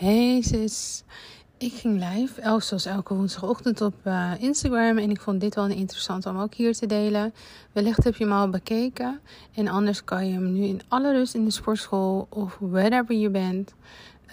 Hey 0.00 0.42
sis, 0.42 1.02
ik 1.58 1.72
ging 1.72 2.04
live, 2.08 2.40
elk 2.40 2.62
zoals 2.62 2.84
elke 2.84 3.14
woensdagochtend 3.14 3.80
op 3.80 3.94
uh, 4.04 4.32
Instagram 4.38 4.98
en 4.98 5.10
ik 5.10 5.20
vond 5.20 5.40
dit 5.40 5.54
wel 5.54 5.66
interessant 5.66 6.26
om 6.26 6.38
ook 6.38 6.54
hier 6.54 6.74
te 6.74 6.86
delen. 6.86 7.34
Wellicht 7.72 8.04
heb 8.04 8.16
je 8.16 8.24
hem 8.24 8.32
al 8.32 8.48
bekeken 8.48 9.20
en 9.54 9.68
anders 9.68 10.04
kan 10.04 10.26
je 10.26 10.32
hem 10.32 10.52
nu 10.52 10.64
in 10.64 10.80
alle 10.88 11.12
rust 11.12 11.34
in 11.34 11.44
de 11.44 11.50
sportschool 11.50 12.26
of 12.30 12.56
wherever 12.60 13.14
je 13.14 13.30
bent 13.30 13.74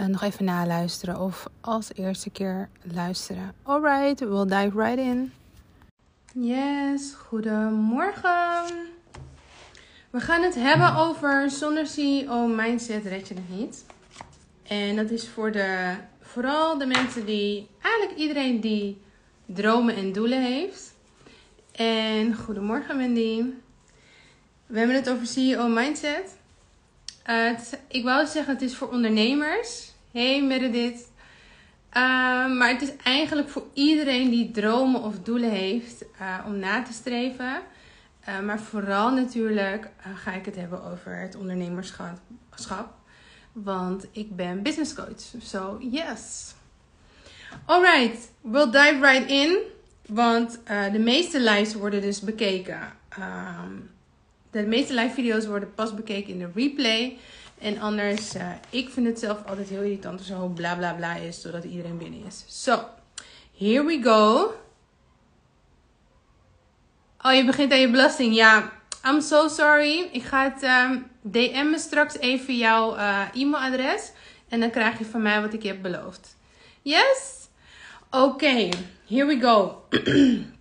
uh, 0.01 0.07
nog 0.07 0.21
even 0.21 0.45
naluisteren 0.45 1.19
of 1.19 1.47
als 1.61 1.93
eerste 1.93 2.29
keer 2.29 2.69
luisteren. 2.93 3.53
Alright, 3.63 4.19
we'll 4.19 4.45
dive 4.45 4.71
right 4.81 4.97
in. 4.97 5.33
Yes, 6.33 7.13
goedemorgen. 7.13 8.65
We 10.09 10.19
gaan 10.19 10.43
het 10.43 10.55
hebben 10.55 10.95
over 10.95 11.49
zonder 11.49 11.87
CEO 11.87 12.47
mindset 12.47 13.03
red 13.03 13.27
je 13.27 13.33
het 13.33 13.57
niet. 13.57 13.85
En 14.67 14.95
dat 14.95 15.09
is 15.09 15.27
voor 15.27 15.51
de, 15.51 15.95
vooral 16.21 16.77
de 16.77 16.85
mensen 16.85 17.25
die, 17.25 17.67
eigenlijk 17.81 18.19
iedereen 18.19 18.59
die 18.59 19.01
dromen 19.45 19.95
en 19.95 20.11
doelen 20.11 20.41
heeft. 20.41 20.95
En 21.71 22.35
goedemorgen 22.35 22.97
Wendy. 22.97 23.43
We 24.65 24.77
hebben 24.77 24.95
het 24.95 25.09
over 25.09 25.25
CEO 25.25 25.67
Mindset. 25.67 26.37
Uh, 27.29 27.51
ik 27.87 28.03
wou 28.03 28.25
zeggen, 28.25 28.53
het 28.53 28.61
is 28.61 28.75
voor 28.75 28.89
ondernemers. 28.89 29.91
Hey 30.11 30.43
Meredith. 30.43 30.99
Uh, 30.99 32.03
maar 32.57 32.69
het 32.69 32.81
is 32.81 32.91
eigenlijk 33.03 33.49
voor 33.49 33.63
iedereen 33.73 34.29
die 34.29 34.51
dromen 34.51 35.01
of 35.01 35.19
doelen 35.19 35.51
heeft 35.51 36.05
uh, 36.21 36.37
om 36.45 36.59
na 36.59 36.83
te 36.83 36.93
streven. 36.93 37.61
maar 38.45 38.59
vooral 38.59 39.11
natuurlijk 39.11 39.89
ga 40.15 40.31
ik 40.31 40.45
het 40.45 40.55
hebben 40.55 40.83
over 40.83 41.19
het 41.19 41.35
ondernemerschap. 41.35 42.96
Want 43.63 44.05
ik 44.11 44.35
ben 44.35 44.61
business 44.61 44.93
coach. 44.93 45.41
So 45.41 45.77
yes. 45.91 46.53
Alright, 47.65 48.31
we'll 48.41 48.71
dive 48.71 48.99
right 49.01 49.29
in. 49.29 49.57
Want 50.05 50.59
uh, 50.71 50.91
de 50.91 50.99
meeste 50.99 51.39
lives 51.39 51.73
worden 51.73 52.01
dus 52.01 52.21
bekeken. 52.21 52.79
Um, 53.19 53.89
de 54.51 54.63
meeste 54.63 54.93
live 54.93 55.13
video's 55.13 55.45
worden 55.45 55.73
pas 55.73 55.93
bekeken 55.93 56.33
in 56.33 56.39
de 56.39 56.49
replay. 56.53 57.17
En 57.57 57.79
anders, 57.79 58.35
uh, 58.35 58.51
ik 58.69 58.89
vind 58.89 59.07
het 59.07 59.19
zelf 59.19 59.45
altijd 59.45 59.69
heel 59.69 59.81
irritant 59.81 60.19
als 60.19 60.29
er 60.29 60.35
zo 60.35 60.47
bla 60.47 60.75
bla 60.75 60.93
bla 60.93 61.15
is, 61.15 61.41
zodat 61.41 61.63
iedereen 61.63 61.97
binnen 61.97 62.25
is. 62.25 62.43
So, 62.47 62.85
here 63.57 63.85
we 63.85 64.01
go. 64.03 64.53
Oh, 67.21 67.33
je 67.33 67.45
begint 67.45 67.71
aan 67.71 67.79
je 67.79 67.89
belasting. 67.89 68.35
Ja, 68.35 68.71
I'm 69.05 69.21
so 69.21 69.47
sorry. 69.47 70.09
Ik 70.11 70.23
ga 70.23 70.43
het 70.43 70.63
um, 70.63 71.07
DM'en 71.31 71.79
straks 71.79 72.19
even 72.19 72.57
jouw 72.57 72.95
uh, 72.95 73.21
e-mailadres. 73.33 74.11
En 74.49 74.59
dan 74.59 74.69
krijg 74.69 74.97
je 74.97 75.05
van 75.05 75.21
mij 75.21 75.41
wat 75.41 75.53
ik 75.53 75.61
je 75.61 75.67
heb 75.67 75.81
beloofd. 75.81 76.37
Yes? 76.81 77.47
Oké, 78.11 78.69
here 79.07 79.25
we 79.25 79.39
go. 79.41 79.81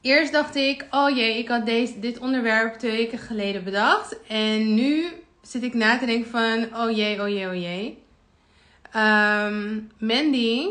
Eerst 0.00 0.32
dacht 0.32 0.54
ik, 0.54 0.86
oh 0.90 1.16
jee, 1.16 1.38
ik 1.38 1.48
had 1.48 1.66
deze, 1.66 1.98
dit 1.98 2.18
onderwerp 2.18 2.74
twee 2.74 2.96
weken 2.96 3.18
geleden 3.18 3.64
bedacht. 3.64 4.16
En 4.26 4.74
nu 4.74 5.06
zit 5.42 5.62
ik 5.62 5.74
na 5.74 5.98
te 5.98 6.06
denken 6.06 6.30
van, 6.30 6.76
oh 6.76 6.96
jee, 6.96 7.22
oh 7.22 7.28
jee, 7.28 7.48
oh 7.48 7.54
jee. 7.54 8.02
Um, 8.96 9.90
Mandy, 9.98 10.66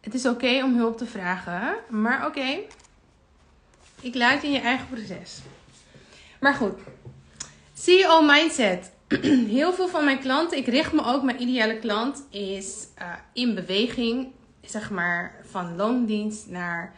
het 0.00 0.14
is 0.14 0.26
oké 0.26 0.62
om 0.62 0.76
hulp 0.76 0.98
te 0.98 1.06
vragen. 1.06 1.76
Maar 1.88 2.26
oké, 2.26 2.58
ik 4.00 4.14
je 4.14 4.38
in 4.42 4.50
je 4.50 4.60
eigen 4.60 4.86
proces. 4.88 5.38
Maar 6.40 6.54
goed, 6.54 6.80
CEO 7.82 8.22
mindset. 8.22 8.90
Heel 9.56 9.72
veel 9.72 9.88
van 9.88 10.04
mijn 10.04 10.18
klanten, 10.18 10.58
ik 10.58 10.66
richt 10.66 10.92
me 10.92 11.04
ook, 11.04 11.22
mijn 11.22 11.42
ideale 11.42 11.78
klant 11.78 12.24
is 12.30 12.86
uh, 12.98 13.12
in 13.32 13.54
beweging, 13.54 14.32
zeg 14.62 14.90
maar 14.90 15.34
van 15.50 15.76
loondienst 15.76 16.48
naar 16.48 16.94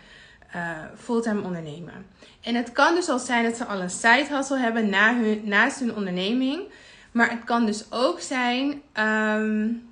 uh, 0.57 0.79
fulltime 0.97 1.43
ondernemen. 1.43 2.07
En 2.41 2.55
het 2.55 2.73
kan 2.73 2.95
dus 2.95 3.09
al 3.09 3.19
zijn 3.19 3.45
dat 3.45 3.57
ze 3.57 3.65
al 3.65 3.81
een 3.81 3.91
side 3.91 4.27
hustle 4.31 4.59
hebben 4.59 4.89
na 4.89 5.17
naast 5.43 5.81
hun 5.81 5.95
onderneming. 5.95 6.63
Maar 7.13 7.31
het 7.31 7.45
kan 7.45 7.67
dus 7.67 7.85
ook 7.91 8.21
zijn, 8.21 8.83
um, 9.01 9.91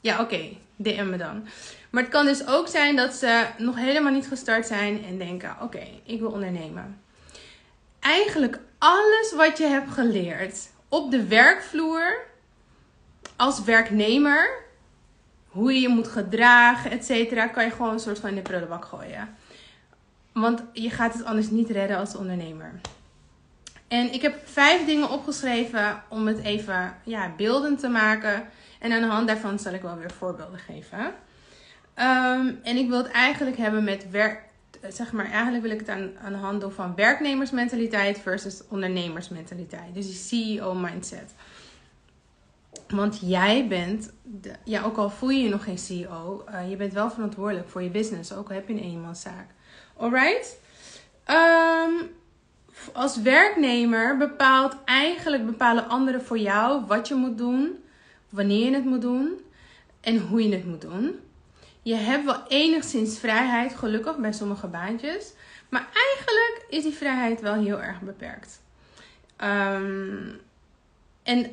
ja 0.00 0.14
oké, 0.20 0.22
okay, 0.22 0.58
DM 0.76 1.10
me 1.10 1.16
dan. 1.16 1.46
Maar 1.90 2.02
het 2.02 2.12
kan 2.12 2.26
dus 2.26 2.46
ook 2.46 2.68
zijn 2.68 2.96
dat 2.96 3.14
ze 3.14 3.46
nog 3.58 3.76
helemaal 3.76 4.12
niet 4.12 4.28
gestart 4.28 4.66
zijn 4.66 5.04
en 5.04 5.18
denken, 5.18 5.56
oké, 5.60 5.86
ik 6.04 6.20
wil 6.20 6.30
ondernemen 6.30 7.00
eigenlijk 8.02 8.58
alles 8.82 9.32
wat 9.36 9.58
je 9.58 9.66
hebt 9.66 9.92
geleerd 9.92 10.70
op 10.88 11.10
de 11.10 11.26
werkvloer 11.26 12.20
als 13.36 13.64
werknemer, 13.64 14.50
hoe 15.48 15.72
je 15.72 15.80
je 15.80 15.88
moet 15.88 16.08
gedragen, 16.08 16.90
et 16.90 17.04
cetera, 17.04 17.46
kan 17.46 17.64
je 17.64 17.70
gewoon 17.70 17.92
een 17.92 18.00
soort 18.00 18.18
van 18.18 18.28
in 18.28 18.34
de 18.34 18.42
prullenbak 18.42 18.84
gooien. 18.84 19.36
Want 20.32 20.62
je 20.72 20.90
gaat 20.90 21.12
het 21.12 21.24
anders 21.24 21.50
niet 21.50 21.70
redden 21.70 21.96
als 21.96 22.16
ondernemer. 22.16 22.80
En 23.88 24.12
ik 24.12 24.22
heb 24.22 24.48
vijf 24.48 24.84
dingen 24.84 25.10
opgeschreven 25.10 26.02
om 26.08 26.26
het 26.26 26.42
even 26.42 26.96
ja, 27.04 27.32
beeldend 27.36 27.80
te 27.80 27.88
maken. 27.88 28.48
En 28.78 28.92
aan 28.92 29.00
de 29.00 29.06
hand 29.06 29.26
daarvan 29.26 29.58
zal 29.58 29.72
ik 29.72 29.82
wel 29.82 29.96
weer 29.96 30.12
voorbeelden 30.12 30.58
geven. 30.58 31.00
Um, 31.96 32.60
en 32.62 32.76
ik 32.76 32.88
wil 32.88 32.98
het 32.98 33.10
eigenlijk 33.10 33.56
hebben 33.56 33.84
met 33.84 34.10
werk, 34.10 34.42
zeg 34.88 35.12
maar, 35.12 35.30
eigenlijk 35.30 35.62
wil 35.62 35.72
ik 35.72 35.80
het 35.80 35.88
aan, 35.88 36.10
aan 36.22 36.32
de 36.32 36.38
hand 36.38 36.64
van 36.68 36.94
werknemersmentaliteit 36.94 38.18
versus 38.18 38.62
ondernemersmentaliteit. 38.68 39.94
Dus 39.94 40.06
die 40.06 40.54
CEO 40.58 40.74
mindset. 40.74 41.34
Want 42.88 43.18
jij 43.22 43.68
bent, 43.68 44.12
ja, 44.64 44.82
ook 44.82 44.96
al 44.96 45.10
voel 45.10 45.30
je 45.30 45.42
je 45.42 45.48
nog 45.48 45.64
geen 45.64 45.78
CEO, 45.78 46.44
uh, 46.50 46.70
je 46.70 46.76
bent 46.76 46.92
wel 46.92 47.10
verantwoordelijk 47.10 47.68
voor 47.68 47.82
je 47.82 47.90
business, 47.90 48.32
ook 48.32 48.48
al 48.48 48.54
heb 48.54 48.68
je 48.68 48.74
een 48.74 48.82
eenmanszaak. 48.82 49.46
Alright? 49.96 50.58
Um, 51.30 52.10
als 52.92 53.22
werknemer 53.22 54.16
bepaalt 54.16 54.76
eigenlijk 54.84 55.46
bepalen 55.46 55.88
anderen 55.88 56.22
voor 56.22 56.38
jou 56.38 56.84
wat 56.86 57.08
je 57.08 57.14
moet 57.14 57.38
doen, 57.38 57.84
wanneer 58.28 58.64
je 58.64 58.74
het 58.74 58.84
moet 58.84 59.00
doen 59.00 59.40
en 60.00 60.18
hoe 60.18 60.48
je 60.48 60.54
het 60.54 60.66
moet 60.66 60.80
doen. 60.80 61.20
Je 61.82 61.94
hebt 61.94 62.24
wel 62.24 62.46
enigszins 62.48 63.18
vrijheid, 63.18 63.74
gelukkig 63.74 64.16
bij 64.16 64.32
sommige 64.32 64.66
baantjes. 64.66 65.32
Maar 65.68 65.88
eigenlijk 65.94 66.64
is 66.68 66.82
die 66.82 66.94
vrijheid 66.94 67.40
wel 67.40 67.54
heel 67.54 67.82
erg 67.82 68.00
beperkt. 68.00 68.60
Um, 69.44 70.40
en 71.22 71.50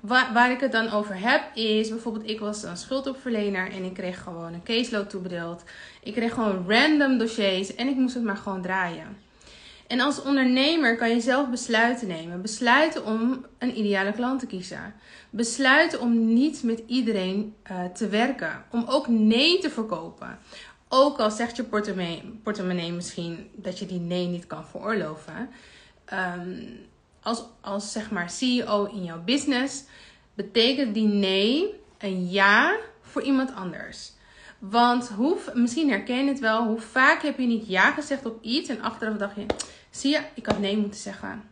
waar, 0.00 0.32
waar, 0.32 0.50
ik 0.50 0.60
het 0.60 0.72
dan 0.72 0.90
over 0.90 1.18
heb 1.18 1.56
is 1.56 1.88
bijvoorbeeld, 1.88 2.28
ik 2.28 2.40
was 2.40 2.62
een 2.62 2.76
schuldopverlener 2.76 3.70
en 3.70 3.84
ik 3.84 3.94
kreeg 3.94 4.22
gewoon 4.22 4.52
een 4.52 4.62
caseload 4.62 5.10
toebedeeld. 5.10 5.64
Ik 6.02 6.12
kreeg 6.12 6.34
gewoon 6.34 6.64
random 6.68 7.18
dossiers 7.18 7.74
en 7.74 7.88
ik 7.88 7.96
moest 7.96 8.14
het 8.14 8.24
maar 8.24 8.36
gewoon 8.36 8.62
draaien. 8.62 9.16
En 9.90 10.00
als 10.00 10.22
ondernemer 10.22 10.96
kan 10.96 11.10
je 11.10 11.20
zelf 11.20 11.48
besluiten 11.48 12.08
nemen. 12.08 12.42
Besluiten 12.42 13.04
om 13.04 13.46
een 13.58 13.78
ideale 13.78 14.12
klant 14.12 14.40
te 14.40 14.46
kiezen. 14.46 14.94
Besluiten 15.30 16.00
om 16.00 16.34
niet 16.34 16.62
met 16.62 16.82
iedereen 16.86 17.54
uh, 17.70 17.84
te 17.84 18.08
werken. 18.08 18.64
Om 18.70 18.84
ook 18.88 19.08
nee 19.08 19.58
te 19.58 19.70
verkopen. 19.70 20.38
Ook 20.88 21.18
al 21.18 21.30
zegt 21.30 21.56
je 21.56 21.64
portemonnee, 21.64 22.40
portemonnee 22.42 22.92
misschien 22.92 23.50
dat 23.54 23.78
je 23.78 23.86
die 23.86 24.00
nee 24.00 24.26
niet 24.26 24.46
kan 24.46 24.64
veroorloven. 24.64 25.48
Um, 26.12 26.88
als, 27.22 27.44
als 27.60 27.92
zeg 27.92 28.10
maar 28.10 28.30
CEO 28.30 28.84
in 28.84 29.04
jouw 29.04 29.22
business 29.24 29.84
betekent 30.34 30.94
die 30.94 31.08
nee 31.08 31.74
een 31.98 32.30
ja 32.30 32.76
voor 33.00 33.22
iemand 33.22 33.54
anders. 33.54 34.12
Want 34.58 35.08
hoe, 35.08 35.36
misschien 35.54 35.88
herken 35.88 36.24
je 36.24 36.30
het 36.30 36.38
wel, 36.38 36.64
hoe 36.64 36.80
vaak 36.80 37.22
heb 37.22 37.38
je 37.38 37.46
niet 37.46 37.68
ja 37.68 37.90
gezegd 37.90 38.26
op 38.26 38.42
iets 38.42 38.68
en 38.68 38.82
achteraf 38.82 39.16
dacht 39.16 39.36
je, 39.36 39.46
zie 39.90 40.10
je, 40.10 40.22
ik 40.34 40.46
had 40.46 40.58
nee 40.58 40.76
moeten 40.76 41.00
zeggen. 41.00 41.42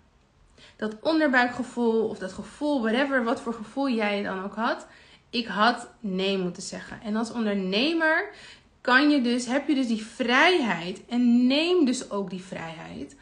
Dat 0.76 0.96
onderbuikgevoel 1.00 2.08
of 2.08 2.18
dat 2.18 2.32
gevoel, 2.32 2.82
whatever, 2.82 3.24
wat 3.24 3.40
voor 3.40 3.54
gevoel 3.54 3.88
jij 3.90 4.22
dan 4.22 4.44
ook 4.44 4.54
had, 4.54 4.86
ik 5.30 5.46
had 5.46 5.90
nee 6.00 6.38
moeten 6.38 6.62
zeggen. 6.62 7.00
En 7.02 7.16
als 7.16 7.32
ondernemer 7.32 8.30
kan 8.80 9.10
je 9.10 9.20
dus, 9.20 9.46
heb 9.46 9.68
je 9.68 9.74
dus 9.74 9.86
die 9.86 10.04
vrijheid 10.04 11.06
en 11.06 11.46
neem 11.46 11.84
dus 11.84 12.10
ook 12.10 12.30
die 12.30 12.42
vrijheid 12.42 13.16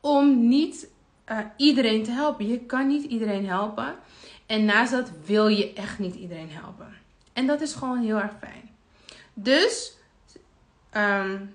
om 0.00 0.48
niet 0.48 0.88
uh, 1.30 1.38
iedereen 1.56 2.02
te 2.02 2.10
helpen. 2.10 2.48
Je 2.48 2.58
kan 2.58 2.86
niet 2.86 3.04
iedereen 3.04 3.46
helpen. 3.46 3.96
En 4.46 4.64
naast 4.64 4.90
dat 4.90 5.10
wil 5.24 5.46
je 5.46 5.72
echt 5.72 5.98
niet 5.98 6.14
iedereen 6.14 6.50
helpen. 6.50 6.94
En 7.32 7.46
dat 7.46 7.60
is 7.60 7.74
gewoon 7.74 8.02
heel 8.02 8.16
erg 8.16 8.32
fijn. 8.40 8.70
Dus, 9.34 9.96
um, 10.92 11.54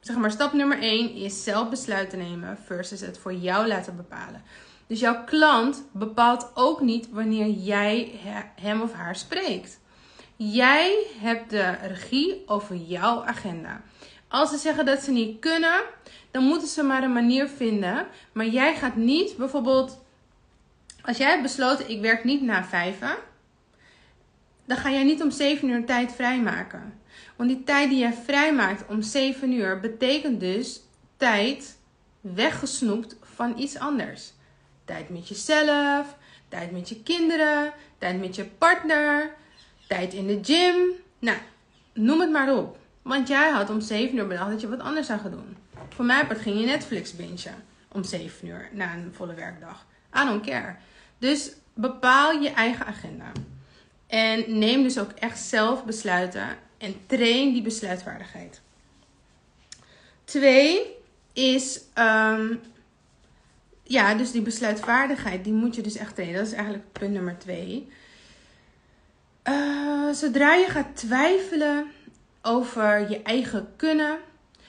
zeg 0.00 0.16
maar, 0.16 0.30
stap 0.30 0.52
nummer 0.52 0.78
1 0.78 1.14
is 1.14 1.44
zelf 1.44 1.68
besluiten 1.68 2.18
nemen 2.18 2.58
versus 2.64 3.00
het 3.00 3.18
voor 3.18 3.34
jou 3.34 3.66
laten 3.66 3.96
bepalen. 3.96 4.42
Dus 4.86 5.00
jouw 5.00 5.24
klant 5.24 5.82
bepaalt 5.92 6.50
ook 6.54 6.80
niet 6.80 7.10
wanneer 7.10 7.48
jij 7.48 8.20
hem 8.60 8.80
of 8.80 8.92
haar 8.92 9.16
spreekt. 9.16 9.80
Jij 10.36 11.06
hebt 11.20 11.50
de 11.50 11.70
regie 11.70 12.42
over 12.46 12.76
jouw 12.76 13.24
agenda. 13.24 13.80
Als 14.28 14.50
ze 14.50 14.56
zeggen 14.56 14.86
dat 14.86 15.02
ze 15.02 15.10
niet 15.10 15.38
kunnen, 15.38 15.80
dan 16.30 16.44
moeten 16.44 16.68
ze 16.68 16.82
maar 16.82 17.02
een 17.02 17.12
manier 17.12 17.48
vinden. 17.48 18.06
Maar 18.32 18.46
jij 18.46 18.76
gaat 18.76 18.96
niet 18.96 19.36
bijvoorbeeld, 19.36 20.02
als 21.02 21.16
jij 21.16 21.28
hebt 21.30 21.42
besloten, 21.42 21.90
ik 21.90 22.00
werk 22.00 22.24
niet 22.24 22.42
na 22.42 22.64
vijven. 22.64 23.16
dan 24.64 24.76
ga 24.76 24.90
jij 24.90 25.04
niet 25.04 25.22
om 25.22 25.30
7 25.30 25.68
uur 25.68 25.84
tijd 25.84 26.12
vrijmaken. 26.12 26.99
Want 27.40 27.52
die 27.52 27.64
tijd 27.64 27.90
die 27.90 27.98
jij 27.98 28.12
vrijmaakt 28.12 28.86
om 28.88 29.02
7 29.02 29.52
uur 29.52 29.80
betekent 29.80 30.40
dus 30.40 30.80
tijd 31.16 31.78
weggesnoept 32.20 33.16
van 33.22 33.58
iets 33.58 33.78
anders. 33.78 34.32
Tijd 34.84 35.08
met 35.08 35.28
jezelf, 35.28 36.16
tijd 36.48 36.70
met 36.70 36.88
je 36.88 37.02
kinderen, 37.02 37.72
tijd 37.98 38.20
met 38.20 38.36
je 38.36 38.44
partner, 38.44 39.34
tijd 39.88 40.12
in 40.12 40.26
de 40.26 40.38
gym. 40.42 40.76
Nou, 41.18 41.38
noem 41.92 42.20
het 42.20 42.30
maar 42.30 42.56
op. 42.56 42.78
Want 43.02 43.28
jij 43.28 43.50
had 43.50 43.70
om 43.70 43.80
7 43.80 44.16
uur 44.16 44.26
bedacht 44.26 44.50
dat 44.50 44.60
je 44.60 44.68
wat 44.68 44.80
anders 44.80 45.06
zou 45.06 45.20
gaan 45.20 45.30
doen. 45.30 45.56
Voor 45.88 46.04
mij 46.04 46.26
part 46.26 46.40
ging 46.40 46.60
je 46.60 46.66
Netflix 46.66 47.16
bingen 47.16 47.64
om 47.88 48.04
7 48.04 48.48
uur 48.48 48.68
na 48.72 48.94
een 48.94 49.14
volle 49.14 49.34
werkdag. 49.34 49.86
I 50.16 50.24
don't 50.24 50.46
care. 50.46 50.76
Dus 51.18 51.52
bepaal 51.74 52.32
je 52.32 52.50
eigen 52.50 52.86
agenda. 52.86 53.32
En 54.06 54.58
neem 54.58 54.82
dus 54.82 54.98
ook 54.98 55.10
echt 55.10 55.38
zelf 55.38 55.84
besluiten 55.84 56.68
en 56.80 56.94
train 57.06 57.52
die 57.52 57.62
besluitvaardigheid. 57.62 58.60
Twee 60.24 60.96
is, 61.32 61.80
ehm, 61.94 62.54
ja, 63.82 64.14
dus 64.14 64.30
die 64.30 64.42
besluitvaardigheid, 64.42 65.44
die 65.44 65.52
moet 65.52 65.74
je 65.74 65.82
dus 65.82 65.96
echt 65.96 66.14
trainen. 66.14 66.38
Dat 66.38 66.46
is 66.46 66.52
eigenlijk 66.52 66.92
punt 66.92 67.12
nummer 67.12 67.38
twee. 67.38 67.88
Uh, 69.44 70.12
zodra 70.12 70.54
je 70.54 70.66
gaat 70.68 70.96
twijfelen 70.96 71.90
over 72.42 73.10
je 73.10 73.22
eigen 73.22 73.68
kunnen, 73.76 74.18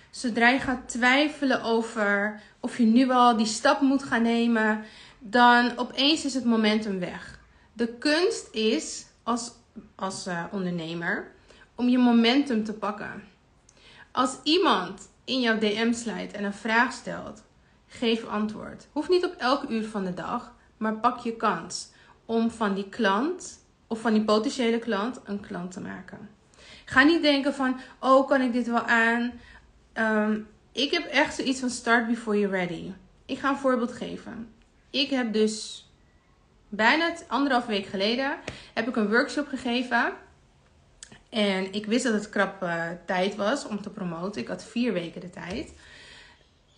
zodra 0.09 0.49
je 0.49 0.59
gaat 0.59 0.89
twijfelen 0.89 1.63
over 1.63 2.41
of 2.59 2.77
je 2.77 2.85
nu 2.85 3.09
al 3.09 3.37
die 3.37 3.45
stap 3.45 3.81
moet 3.81 4.03
gaan 4.03 4.21
nemen, 4.21 4.83
dan 5.19 5.77
opeens 5.77 6.25
is 6.25 6.33
het 6.33 6.45
momentum 6.45 6.99
weg. 6.99 7.39
De 7.73 7.87
kunst 7.97 8.47
is 8.51 9.05
als, 9.23 9.51
als 9.95 10.27
uh, 10.27 10.43
ondernemer 10.51 11.31
om 11.75 11.89
je 11.89 11.97
momentum 11.97 12.63
te 12.63 12.73
pakken. 12.73 13.23
Als 14.11 14.37
iemand 14.43 15.09
in 15.25 15.39
jouw 15.39 15.57
DM 15.57 15.93
slijt 15.93 16.31
en 16.31 16.43
een 16.43 16.53
vraag 16.53 16.93
stelt, 16.93 17.43
geef 17.87 18.25
antwoord. 18.25 18.87
Hoeft 18.91 19.09
niet 19.09 19.25
op 19.25 19.35
elk 19.37 19.69
uur 19.69 19.87
van 19.87 20.03
de 20.03 20.13
dag, 20.13 20.53
maar 20.77 20.95
pak 20.95 21.19
je 21.19 21.35
kans 21.35 21.89
om 22.25 22.51
van 22.51 22.73
die 22.73 22.89
klant 22.89 23.59
of 23.87 24.01
van 24.01 24.13
die 24.13 24.23
potentiële 24.23 24.79
klant 24.79 25.19
een 25.23 25.39
klant 25.39 25.71
te 25.71 25.81
maken. 25.81 26.29
Ga 26.85 27.03
niet 27.03 27.21
denken 27.21 27.53
van, 27.53 27.79
oh, 27.99 28.27
kan 28.27 28.41
ik 28.41 28.53
dit 28.53 28.67
wel 28.67 28.85
aan? 28.85 29.31
Ehm, 29.93 30.39
ik 30.71 30.91
heb 30.91 31.05
echt 31.05 31.35
zoiets 31.35 31.59
van 31.59 31.69
start 31.69 32.07
before 32.07 32.39
you're 32.39 32.57
ready. 32.57 32.91
Ik 33.25 33.39
ga 33.39 33.49
een 33.49 33.57
voorbeeld 33.57 33.91
geven. 33.91 34.53
Ik 34.89 35.09
heb 35.09 35.33
dus 35.33 35.85
bijna 36.69 37.13
anderhalf 37.27 37.65
week 37.65 37.85
geleden 37.85 38.37
heb 38.73 38.87
ik 38.87 38.95
een 38.95 39.09
workshop 39.09 39.47
gegeven. 39.47 40.13
En 41.31 41.73
ik 41.73 41.85
wist 41.85 42.03
dat 42.03 42.13
het 42.13 42.29
krap 42.29 42.63
uh, 42.63 42.83
tijd 43.05 43.35
was 43.35 43.67
om 43.67 43.81
te 43.81 43.89
promoten. 43.89 44.41
Ik 44.41 44.47
had 44.47 44.63
vier 44.63 44.93
weken 44.93 45.21
de 45.21 45.29
tijd. 45.29 45.73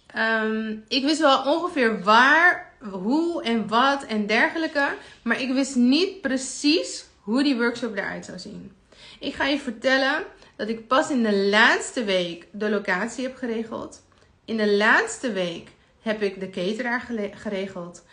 Ehm, 0.07 0.75
ik 0.88 1.03
wist 1.03 1.19
wel 1.19 1.44
ongeveer 1.44 2.03
waar, 2.03 2.73
hoe 2.91 3.44
en 3.44 3.67
wat 3.67 4.03
en 4.03 4.25
dergelijke. 4.25 4.95
Maar 5.23 5.41
ik 5.41 5.53
wist 5.53 5.75
niet 5.75 6.21
precies 6.21 7.05
hoe 7.19 7.44
die 7.44 7.55
workshop 7.55 7.95
eruit 7.97 8.25
zou 8.25 8.39
zien. 8.39 8.71
Ik 9.19 9.33
ga 9.33 9.45
je 9.45 9.59
vertellen 9.59 10.23
dat 10.55 10.69
ik 10.69 10.88
pas 10.88 11.09
in 11.09 11.23
de 11.23 11.35
laatste 11.35 12.03
week 12.03 12.47
de 12.51 12.69
locatie 12.69 13.23
heb 13.23 13.35
geregeld. 13.35 14.01
In 14.45 14.57
de 14.57 14.71
laatste 14.71 15.31
week 15.31 15.69
heb 16.01 16.21
ik 16.21 16.39
de 16.39 16.50
cateraar 16.50 17.07
geregeld. 17.33 18.03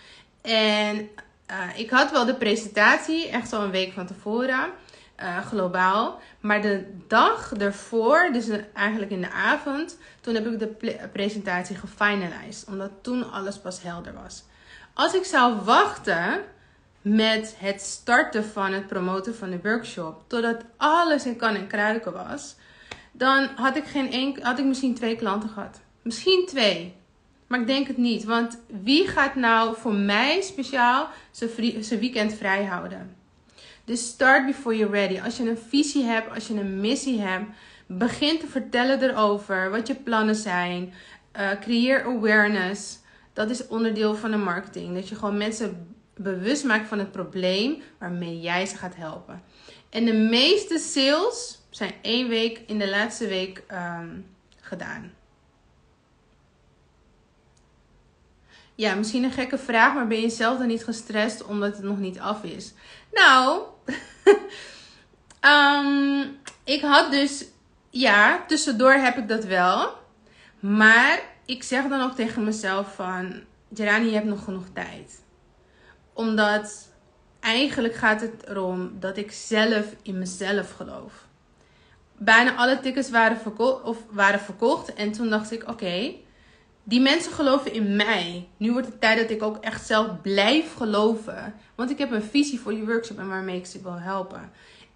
En 0.42 1.08
uh, 1.50 1.78
ik 1.78 1.90
had 1.90 2.10
wel 2.10 2.24
de 2.24 2.34
presentatie, 2.34 3.28
echt 3.28 3.52
al 3.52 3.62
een 3.62 3.70
week 3.70 3.92
van 3.92 4.06
tevoren, 4.06 4.70
uh, 5.22 5.38
globaal. 5.46 6.20
Maar 6.40 6.62
de 6.62 6.98
dag 7.06 7.52
ervoor, 7.52 8.30
dus 8.32 8.48
eigenlijk 8.72 9.10
in 9.10 9.20
de 9.20 9.30
avond, 9.30 9.98
toen 10.20 10.34
heb 10.34 10.46
ik 10.46 10.58
de 10.58 11.08
presentatie 11.12 11.76
gefinalized. 11.76 12.64
Omdat 12.68 12.90
toen 13.00 13.30
alles 13.32 13.58
pas 13.58 13.82
helder 13.82 14.14
was. 14.22 14.44
Als 14.94 15.14
ik 15.14 15.24
zou 15.24 15.54
wachten 15.64 16.40
met 17.02 17.54
het 17.58 17.80
starten 17.80 18.44
van 18.44 18.72
het 18.72 18.86
promoten 18.86 19.34
van 19.36 19.50
de 19.50 19.58
workshop, 19.62 20.22
totdat 20.26 20.64
alles 20.76 21.26
in 21.26 21.36
kan 21.36 21.54
en 21.54 21.66
kruiken 21.66 22.12
was, 22.12 22.56
dan 23.12 23.48
had 23.56 23.76
ik, 23.76 23.84
geen 23.84 24.12
enkel, 24.12 24.42
had 24.42 24.58
ik 24.58 24.64
misschien 24.64 24.94
twee 24.94 25.16
klanten 25.16 25.48
gehad. 25.48 25.80
Misschien 26.02 26.44
twee. 26.46 26.94
Maar 27.46 27.60
ik 27.60 27.66
denk 27.66 27.86
het 27.86 27.96
niet. 27.96 28.24
Want 28.24 28.58
wie 28.82 29.08
gaat 29.08 29.34
nou 29.34 29.76
voor 29.76 29.94
mij 29.94 30.40
speciaal 30.40 31.08
zijn 31.30 32.00
weekend 32.00 32.34
vrij 32.34 32.64
houden? 32.64 33.16
Dus 33.84 34.06
start 34.06 34.46
before 34.46 34.76
you're 34.76 34.92
ready. 34.92 35.20
Als 35.20 35.36
je 35.36 35.48
een 35.48 35.58
visie 35.68 36.04
hebt, 36.04 36.34
als 36.34 36.46
je 36.46 36.54
een 36.54 36.80
missie 36.80 37.20
hebt, 37.20 37.44
begin 37.86 38.38
te 38.38 38.46
vertellen 38.46 39.02
erover 39.02 39.70
wat 39.70 39.86
je 39.86 39.94
plannen 39.94 40.34
zijn. 40.34 40.92
Uh, 41.36 41.50
creëer 41.60 42.04
awareness. 42.04 42.98
Dat 43.32 43.50
is 43.50 43.66
onderdeel 43.66 44.14
van 44.14 44.30
de 44.30 44.36
marketing. 44.36 44.94
Dat 44.94 45.08
je 45.08 45.14
gewoon 45.14 45.36
mensen 45.36 45.94
bewust 46.16 46.64
maakt 46.64 46.88
van 46.88 46.98
het 46.98 47.12
probleem 47.12 47.82
waarmee 47.98 48.40
jij 48.40 48.66
ze 48.66 48.76
gaat 48.76 48.96
helpen. 48.96 49.42
En 49.90 50.04
de 50.04 50.12
meeste 50.12 50.78
sales 50.78 51.58
zijn 51.70 51.92
één 52.02 52.28
week 52.28 52.62
in 52.66 52.78
de 52.78 52.88
laatste 52.88 53.26
week 53.26 53.62
um, 53.72 54.26
gedaan. 54.60 55.12
Ja, 58.80 58.94
misschien 58.94 59.24
een 59.24 59.32
gekke 59.32 59.58
vraag, 59.58 59.94
maar 59.94 60.06
ben 60.06 60.20
je 60.20 60.30
zelf 60.30 60.58
dan 60.58 60.66
niet 60.66 60.84
gestrest 60.84 61.44
omdat 61.44 61.76
het 61.76 61.84
nog 61.84 61.98
niet 61.98 62.18
af 62.18 62.42
is? 62.42 62.72
Nou, 63.12 63.62
um, 65.40 66.38
ik 66.74 66.80
had 66.80 67.10
dus, 67.10 67.44
ja, 67.90 68.44
tussendoor 68.46 68.92
heb 68.92 69.16
ik 69.16 69.28
dat 69.28 69.44
wel. 69.44 69.92
Maar 70.60 71.20
ik 71.46 71.62
zeg 71.62 71.88
dan 71.88 72.00
ook 72.00 72.14
tegen 72.14 72.44
mezelf 72.44 72.94
van, 72.94 73.40
Gerani, 73.74 74.06
je 74.06 74.14
hebt 74.14 74.26
nog 74.26 74.44
genoeg 74.44 74.66
tijd. 74.72 75.22
Omdat 76.12 76.88
eigenlijk 77.40 77.94
gaat 77.94 78.20
het 78.20 78.46
erom 78.48 78.96
dat 79.00 79.16
ik 79.16 79.32
zelf 79.32 79.86
in 80.02 80.18
mezelf 80.18 80.72
geloof. 80.72 81.26
Bijna 82.16 82.54
alle 82.54 82.80
tickets 82.80 83.10
waren, 83.10 83.36
verko 83.36 83.80
of 83.84 83.98
waren 84.10 84.40
verkocht. 84.40 84.94
En 84.94 85.12
toen 85.12 85.28
dacht 85.28 85.52
ik, 85.52 85.68
oké, 85.68 86.14
die 86.84 87.00
mensen 87.00 87.32
geloven 87.32 87.72
in 87.72 87.96
mij. 87.96 88.48
Nu 88.56 88.72
wordt 88.72 88.86
het 88.86 89.00
tijd 89.00 89.18
dat 89.18 89.30
ik 89.30 89.42
ook 89.42 89.56
echt 89.56 89.86
zelf 89.86 90.20
blijf 90.22 90.74
geloven. 90.74 91.54
Want 91.74 91.90
ik 91.90 91.98
heb 91.98 92.10
een 92.10 92.22
visie 92.22 92.60
voor 92.60 92.72
die 92.72 92.84
workshop 92.84 93.18
en 93.18 93.28
waarmee 93.28 93.56
ik 93.56 93.66
ze 93.66 93.82
wil 93.82 94.00
helpen. 94.00 94.50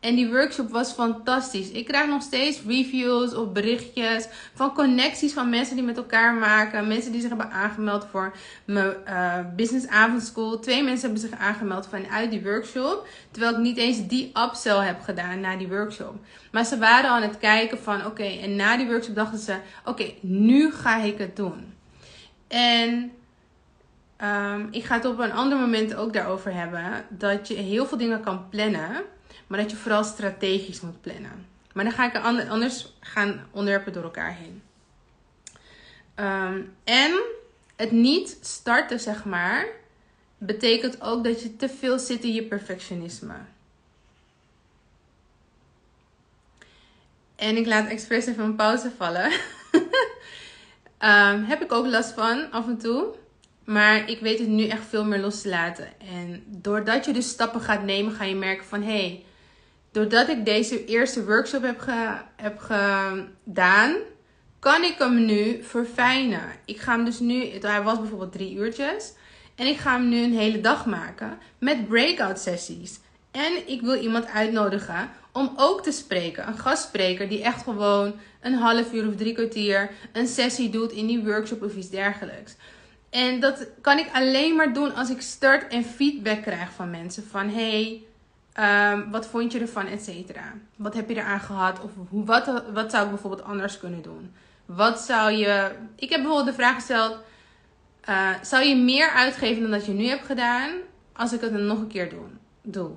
En 0.05 0.15
die 0.15 0.29
workshop 0.29 0.71
was 0.71 0.93
fantastisch. 0.93 1.71
Ik 1.71 1.85
krijg 1.85 2.09
nog 2.09 2.23
steeds 2.23 2.61
reviews 2.67 3.35
of 3.35 3.53
berichtjes 3.53 4.29
van 4.55 4.75
connecties 4.75 5.33
van 5.33 5.51
mensen 5.51 5.77
die 5.77 5.85
met 5.85 5.97
elkaar 5.97 6.35
maken. 6.35 6.89
Mensen 6.89 7.13
die 7.13 7.21
zich 7.21 7.29
hebben 7.29 7.51
aangemeld 7.51 8.07
voor 8.11 8.37
mijn 8.65 8.95
uh, 9.09 9.39
business 9.57 9.87
avondschool. 9.87 10.59
Twee 10.59 10.83
mensen 10.83 11.11
hebben 11.11 11.29
zich 11.29 11.39
aangemeld 11.39 11.87
vanuit 11.87 12.31
die 12.31 12.43
workshop. 12.43 13.07
Terwijl 13.31 13.53
ik 13.53 13.59
niet 13.59 13.77
eens 13.77 14.07
die 14.07 14.33
upsell 14.47 14.87
heb 14.87 15.01
gedaan 15.01 15.41
na 15.41 15.57
die 15.57 15.69
workshop. 15.69 16.15
Maar 16.53 16.65
ze 16.65 16.79
waren 16.79 17.11
aan 17.11 17.23
het 17.23 17.39
kijken 17.39 17.79
van 17.79 18.07
oké. 18.07 18.25
en 18.43 18.57
na 18.57 18.77
die 18.77 18.87
workshop 18.87 19.15
dachten 19.15 19.39
ze 19.39 19.57
oké, 19.85 20.11
nu 20.21 20.73
ga 20.73 20.97
ik 20.97 21.19
het 21.19 21.37
doen. 21.37 21.75
En 22.49 23.13
um, 24.23 24.69
ik 24.71 24.85
ga 24.85 24.95
het 24.95 25.05
op 25.05 25.19
een 25.19 25.33
ander 25.33 25.59
moment 25.59 25.95
ook 25.95 26.13
daarover 26.13 26.55
hebben. 26.55 27.05
Dat 27.09 27.49
je 27.49 27.55
heel 27.55 27.87
veel 27.87 27.99
dingen 27.99 28.21
kan 28.21 28.49
plannen. 28.49 29.05
Maar 29.47 29.59
dat 29.59 29.71
je 29.71 29.77
vooral 29.77 30.05
strategisch 30.05 30.81
moet 30.81 31.01
plannen. 31.01 31.47
Maar 31.73 31.85
dan 31.85 31.93
ga 31.93 32.15
ik 32.15 32.49
anders 32.49 32.93
gaan 33.01 33.47
onderwerpen 33.51 33.93
door 33.93 34.03
elkaar 34.03 34.37
heen. 34.37 34.63
Um, 36.17 36.75
en 36.85 37.23
het 37.77 37.91
niet 37.91 38.39
starten, 38.41 39.01
zeg 39.01 39.25
maar, 39.25 39.67
betekent 40.39 41.03
ook 41.03 41.25
dat 41.25 41.43
je 41.43 41.57
te 41.57 41.69
veel 41.69 41.99
zit 41.99 42.23
in 42.23 42.33
je 42.33 42.43
perfectionisme. 42.43 43.35
En 47.37 47.57
ik 47.57 47.67
laat 47.67 47.89
expres 47.89 48.27
even 48.27 48.45
een 48.45 48.57
pauze 48.57 48.91
vallen. 48.97 49.33
Um, 50.99 51.45
heb 51.51 51.63
ik 51.63 51.73
ook 51.73 51.87
last 51.87 52.13
van 52.13 52.51
af 52.51 52.67
en 52.67 52.79
toe. 52.79 53.15
Maar 53.65 54.11
ik 54.11 54.21
weet 54.21 54.39
het 54.39 54.49
nu 54.49 54.67
echt 54.67 54.85
veel 54.89 55.05
meer 55.05 55.19
los 55.19 55.41
te 55.41 55.49
laten. 55.49 55.89
En 55.99 56.43
doordat 56.47 57.05
je 57.05 57.13
dus 57.13 57.29
stappen 57.29 57.61
gaat 57.61 57.83
nemen, 57.83 58.13
ga 58.13 58.25
je 58.25 58.35
merken 58.35 58.67
van 58.67 58.83
hé, 58.83 58.99
hey, 58.99 59.25
doordat 59.95 60.29
ik 60.29 60.45
deze 60.45 60.85
eerste 60.85 61.25
workshop 61.25 61.63
heb, 61.63 61.85
heb 62.37 62.59
gedaan, 62.59 63.95
kan 64.59 64.83
ik 64.83 64.95
hem 64.99 65.25
nu 65.25 65.63
verfijnen. 65.63 66.43
Ik 66.65 66.81
ga 66.81 66.93
hem 66.93 67.05
dus 67.05 67.19
nu, 67.19 67.45
hij 67.61 67.83
was 67.83 67.99
bijvoorbeeld 67.99 68.33
drie 68.33 68.55
uurtjes. 68.55 69.13
En 69.55 69.67
ik 69.67 69.77
ga 69.77 69.93
hem 69.93 70.09
nu 70.09 70.23
een 70.23 70.37
hele 70.37 70.61
dag 70.61 70.87
maken 70.87 71.39
met 71.59 71.89
breakout 71.89 72.39
sessies. 72.39 73.01
En 73.31 73.53
ik 73.67 73.81
wil 73.81 73.95
iemand 73.95 74.27
uitnodigen 74.27 75.11
om 75.33 75.53
ook 75.57 75.83
te 75.83 75.93
spreken. 75.93 76.49
Een 76.49 76.59
gastspreker 76.59 77.29
die 77.29 77.43
echt 77.43 77.63
gewoon 77.63 78.15
een 78.41 78.55
half 78.55 78.93
uur 78.93 79.09
of 79.09 79.17
drie 79.17 79.35
kwartier 79.35 79.91
een 80.13 80.27
sessie 80.27 80.71
doet 80.71 80.93
in 80.93 81.07
die 81.07 81.25
workshop 81.25 81.63
of 81.63 81.77
iets 81.77 81.91
dergelijks. 81.91 82.57
En 83.11 83.41
dat 83.41 83.67
kan 83.81 83.99
ik 83.99 84.09
alleen 84.13 84.57
maar 84.57 84.73
doen 84.73 84.95
als 84.95 85.11
ik 85.11 85.21
start 85.21 85.73
en 85.73 85.85
feedback 85.85 86.43
krijg 86.43 86.73
van 86.73 86.91
mensen. 86.91 87.25
Van 87.31 87.49
hey, 87.49 88.03
Ehm, 88.55 89.11
wat 89.11 89.27
vond 89.27 89.53
je 89.53 89.61
ervan, 89.61 89.87
et 89.87 90.03
cetera? 90.05 90.53
Wat 90.77 90.95
heb 90.95 91.09
je 91.09 91.15
eraan 91.17 91.41
gehad? 91.41 91.81
Of 91.81 91.91
hoe, 92.09 92.25
wat, 92.25 92.63
wat 92.73 92.91
zou 92.91 93.05
ik 93.05 93.11
bijvoorbeeld 93.11 93.45
anders 93.45 93.79
kunnen 93.79 94.03
doen? 94.03 94.35
Wat 94.65 95.01
zou 95.01 95.33
je... 95.33 95.71
Ik 95.97 96.11
heb 96.11 96.21
bijvoorbeeld 96.21 96.57
de 96.57 96.63
vraag 96.63 96.75
gesteld... 96.75 97.19
Uh, 98.09 98.31
zou 98.43 98.65
je 98.65 98.77
meer 98.77 99.11
uitgeven 99.11 99.63
dan 99.63 99.71
dat 99.71 99.87
je 99.87 99.93
nu 99.93 100.07
hebt 100.07 100.27
gedaan... 100.27 100.71
als 101.13 101.33
ik 101.33 101.41
het 101.41 101.53
dan 101.53 101.67
nog 101.67 101.79
een 101.79 101.87
keer 101.87 102.11
doen, 102.11 102.39
doe? 102.63 102.91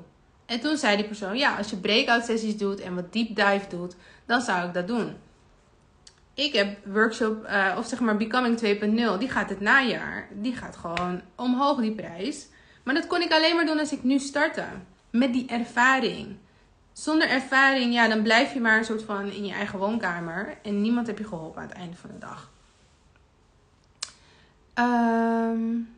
En 0.45 0.59
toen 0.59 0.77
zei 0.77 0.95
die 0.95 1.05
persoon... 1.05 1.37
Ja, 1.37 1.55
als 1.55 1.69
je 1.69 1.77
breakout 1.77 2.25
sessies 2.25 2.57
doet 2.57 2.79
en 2.79 2.95
wat 2.95 3.13
deep 3.13 3.35
dive 3.35 3.65
doet... 3.69 3.95
dan 4.25 4.41
zou 4.41 4.67
ik 4.67 4.73
dat 4.73 4.87
doen. 4.87 5.15
Ik 6.33 6.53
heb 6.53 6.77
workshop, 6.85 7.45
uh, 7.45 7.75
of 7.77 7.87
zeg 7.87 7.99
maar 7.99 8.17
Becoming 8.17 8.59
2.0... 8.63 9.17
die 9.19 9.29
gaat 9.29 9.49
het 9.49 9.61
najaar. 9.61 10.27
Die 10.31 10.55
gaat 10.55 10.75
gewoon 10.75 11.21
omhoog, 11.35 11.79
die 11.79 11.95
prijs. 11.95 12.47
Maar 12.83 12.93
dat 12.93 13.07
kon 13.07 13.21
ik 13.21 13.31
alleen 13.31 13.55
maar 13.55 13.65
doen 13.65 13.79
als 13.79 13.91
ik 13.91 14.03
nu 14.03 14.19
startte 14.19 14.63
met 15.09 15.33
die 15.33 15.47
ervaring. 15.47 16.35
Zonder 16.93 17.29
ervaring, 17.29 17.93
ja, 17.93 18.07
dan 18.07 18.21
blijf 18.21 18.53
je 18.53 18.59
maar 18.59 18.77
een 18.77 18.85
soort 18.85 19.03
van 19.03 19.31
in 19.31 19.45
je 19.45 19.53
eigen 19.53 19.79
woonkamer. 19.79 20.57
En 20.63 20.81
niemand 20.81 21.07
heb 21.07 21.17
je 21.17 21.23
geholpen 21.23 21.61
aan 21.61 21.67
het 21.67 21.77
einde 21.77 21.95
van 21.95 22.09
de 22.09 22.17
dag. 22.17 22.51
Um, 24.79 25.95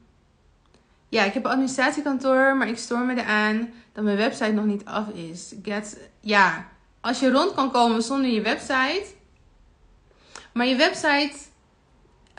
ja, 1.10 1.24
ik 1.24 1.34
heb 1.34 1.46
een 1.46 1.52
administratiekantoor, 1.52 2.58
maar 2.58 2.68
ik 2.68 2.78
stoor 2.78 3.00
me 3.00 3.14
eraan 3.14 3.74
dat 3.94 4.04
mijn 4.04 4.18
website 4.18 4.52
nog 4.52 4.66
niet 4.66 4.86
af 4.86 5.10
is. 5.10 5.54
Get, 5.64 6.10
ja, 6.20 6.68
als 7.02 7.20
je 7.20 7.32
rond 7.32 7.54
kan 7.54 7.72
komen 7.72 8.02
zonder 8.02 8.30
je 8.32 8.42
website. 8.42 9.06
Maar 10.54 10.66
je 10.66 10.76
website 10.76 11.38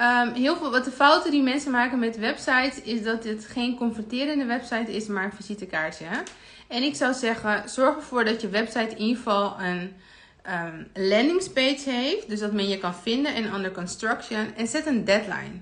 Um, 0.00 0.33
heel 0.33 0.57
veel, 0.57 0.71
wat 0.71 0.85
de 0.85 0.91
fouten 0.91 1.31
die 1.31 1.43
mensen 1.43 1.71
maken 1.71 1.99
met 1.99 2.19
websites 2.19 2.83
is 2.83 3.03
dat 3.03 3.25
het 3.25 3.45
geen 3.45 3.77
converterende 3.77 4.45
website 4.45 4.95
is, 4.95 5.07
maar 5.07 5.25
een 5.25 5.33
visitekaartje. 5.33 6.07
En 6.71 6.83
ik 6.83 6.95
zou 6.95 7.15
zeggen, 7.15 7.69
zorg 7.69 7.97
ervoor 7.97 8.25
dat 8.25 8.41
je 8.41 8.49
website 8.49 8.89
in 8.89 8.99
ieder 8.99 9.17
geval 9.17 9.61
een 9.61 9.93
um, 10.49 10.89
landingspage 10.95 11.91
heeft. 11.91 12.29
Dus 12.29 12.41
dat 12.41 12.53
men 12.53 12.69
je 12.69 12.79
kan 12.79 12.95
vinden 12.95 13.35
en 13.35 13.55
under 13.55 13.73
construction. 13.73 14.55
En 14.57 14.67
zet 14.67 14.87
een 14.87 15.05
deadline. 15.05 15.61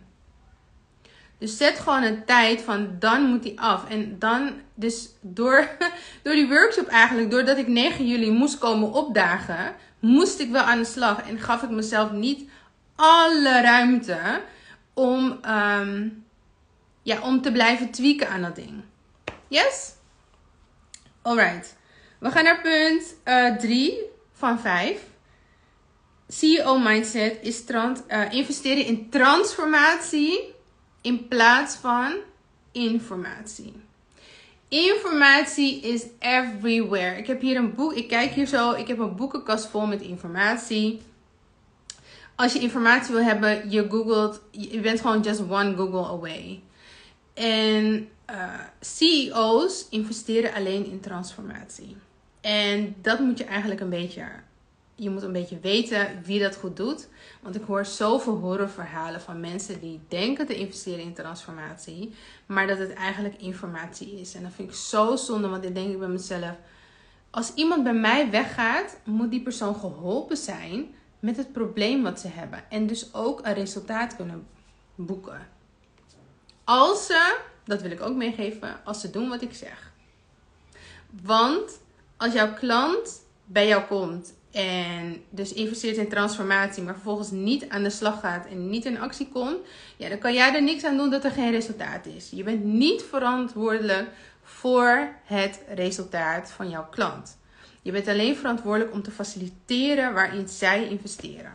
Dus 1.39 1.57
zet 1.57 1.79
gewoon 1.79 2.03
een 2.03 2.25
tijd 2.25 2.63
van 2.63 2.97
dan 2.99 3.23
moet 3.23 3.43
die 3.43 3.61
af. 3.61 3.89
En 3.89 4.19
dan, 4.19 4.53
dus 4.75 5.09
door, 5.21 5.69
door 6.23 6.35
die 6.35 6.49
workshop 6.49 6.87
eigenlijk, 6.87 7.31
doordat 7.31 7.59
ik 7.59 7.69
9 7.69 8.07
juli 8.07 8.31
moest 8.31 8.59
komen 8.59 8.93
opdagen, 8.93 9.75
moest 9.99 10.41
ik 10.41 10.51
wel 10.51 10.63
aan 10.63 10.79
de 10.79 10.85
slag. 10.85 11.29
En 11.29 11.39
gaf 11.39 11.63
ik 11.63 11.71
mezelf 11.71 12.11
niet 12.13 12.51
alle 12.97 13.61
ruimte 13.61 14.41
om, 14.95 15.41
um, 15.49 16.25
ja, 17.03 17.21
om 17.21 17.43
te 17.43 17.53
blijven 17.53 17.91
tweaken 17.91 18.29
aan 18.29 18.43
dat 18.43 18.57
ding. 18.57 18.83
Yes? 19.47 19.97
Alright. 21.23 21.77
We 22.19 22.31
gaan 22.31 22.45
naar 22.45 22.61
punt 22.61 23.17
3 23.61 23.93
uh, 23.93 23.99
van 24.33 24.61
5. 24.61 25.01
CEO 26.29 26.79
mindset 26.79 27.39
is 27.43 27.65
trans, 27.65 28.01
uh, 28.09 28.33
investeren 28.33 28.85
in 28.85 29.11
transformatie 29.11 30.55
in 31.01 31.29
plaats 31.29 31.77
van 31.77 32.15
informatie. 32.73 33.73
Informatie 34.69 35.81
is 35.81 36.07
everywhere. 36.19 37.17
Ik 37.17 37.27
heb 37.27 37.41
hier 37.41 37.57
een 37.57 37.75
boek. 37.75 37.93
Ik 37.93 38.09
kijk 38.09 38.31
hier 38.31 38.47
zo. 38.47 38.73
Ik 38.73 38.89
heb 38.89 38.99
een 38.99 39.17
boekenkast 39.17 39.67
vol 39.67 39.87
met 39.87 40.01
informatie. 40.01 41.01
Als 42.35 42.53
je 42.53 42.59
informatie 42.59 43.15
wil 43.15 43.25
hebben, 43.25 43.71
je 43.71 43.87
googelt. 43.91 44.41
Je 44.51 44.81
bent 44.81 45.01
gewoon 45.01 45.21
just 45.21 45.41
one 45.41 45.77
Google 45.77 46.07
away. 46.07 46.63
En 47.35 48.09
uh, 48.31 48.61
CEO's 48.81 49.87
investeren 49.91 50.55
alleen 50.55 50.87
in 50.87 51.01
transformatie. 51.01 51.97
En 52.41 52.95
dat 53.03 53.19
moet 53.19 53.39
je 53.39 53.45
eigenlijk 53.45 53.81
een 53.81 53.91
beetje. 53.91 54.25
Je 54.95 55.11
moet 55.11 55.23
een 55.23 55.33
beetje 55.33 55.61
weten 55.61 56.23
wie 56.25 56.41
dat 56.41 56.57
goed 56.57 56.77
doet. 56.77 57.09
Want 57.41 57.55
ik 57.55 57.63
hoor 57.63 57.85
zoveel 57.85 58.37
horrorverhalen 58.37 59.21
van 59.21 59.41
mensen 59.41 59.81
die 59.81 60.01
denken 60.09 60.47
te 60.47 60.55
investeren 60.55 61.05
in 61.05 61.15
transformatie. 61.15 62.15
Maar 62.47 62.67
dat 62.67 62.79
het 62.79 62.93
eigenlijk 62.93 63.41
informatie 63.41 64.21
is. 64.21 64.35
En 64.35 64.43
dat 64.43 64.53
vind 64.53 64.69
ik 64.69 64.77
zo 64.77 65.17
zonde. 65.17 65.49
Want 65.49 65.63
dan 65.63 65.73
denk 65.73 65.91
ik 65.91 65.99
bij 65.99 66.09
mezelf. 66.09 66.57
Als 67.31 67.55
iemand 67.55 67.83
bij 67.83 67.95
mij 67.95 68.31
weggaat, 68.31 68.99
moet 69.05 69.31
die 69.31 69.43
persoon 69.43 69.75
geholpen 69.75 70.37
zijn 70.37 70.95
met 71.19 71.37
het 71.37 71.53
probleem 71.53 72.03
wat 72.03 72.21
ze 72.21 72.29
hebben. 72.29 72.71
En 72.71 72.87
dus 72.87 73.15
ook 73.15 73.41
een 73.47 73.55
resultaat 73.55 74.17
kunnen 74.17 74.47
boeken. 74.95 75.49
Als 76.65 77.07
ze 77.07 77.39
dat 77.69 77.83
wil 77.83 77.91
ik 77.91 78.01
ook 78.01 78.17
meegeven 78.17 78.81
als 78.85 79.01
ze 79.01 79.11
doen 79.11 79.29
wat 79.29 79.43
ik 79.43 79.55
zeg. 79.55 79.93
Want 81.23 81.81
als 82.17 82.33
jouw 82.33 82.55
klant 82.55 83.23
bij 83.45 83.67
jou 83.67 83.83
komt 83.83 84.35
en 84.53 85.23
dus 85.31 85.53
investeert 85.53 85.97
in 85.97 86.09
transformatie, 86.09 86.83
maar 86.83 86.95
vervolgens 86.95 87.31
niet 87.31 87.69
aan 87.69 87.83
de 87.83 87.91
slag 87.91 88.21
gaat 88.21 88.47
en 88.47 88.71
niet 88.71 88.85
in 88.85 89.01
actie 89.01 89.29
komt, 89.29 89.59
ja, 89.97 90.09
dan 90.09 90.19
kan 90.19 90.35
jij 90.35 90.55
er 90.55 90.63
niks 90.63 90.85
aan 90.85 90.97
doen 90.97 91.11
dat 91.11 91.25
er 91.25 91.31
geen 91.31 91.51
resultaat 91.51 92.07
is. 92.07 92.31
Je 92.31 92.43
bent 92.43 92.65
niet 92.65 93.03
verantwoordelijk 93.03 94.09
voor 94.43 95.09
het 95.25 95.61
resultaat 95.75 96.51
van 96.51 96.71
jouw 96.71 96.89
klant. 96.91 97.39
Je 97.83 97.93
bent 97.93 98.09
alleen 98.09 98.37
verantwoordelijk 98.37 98.93
om 98.93 99.03
te 99.03 99.11
faciliteren 99.11 100.15
waarin 100.15 100.49
zij 100.49 100.89
investeren. 100.89 101.53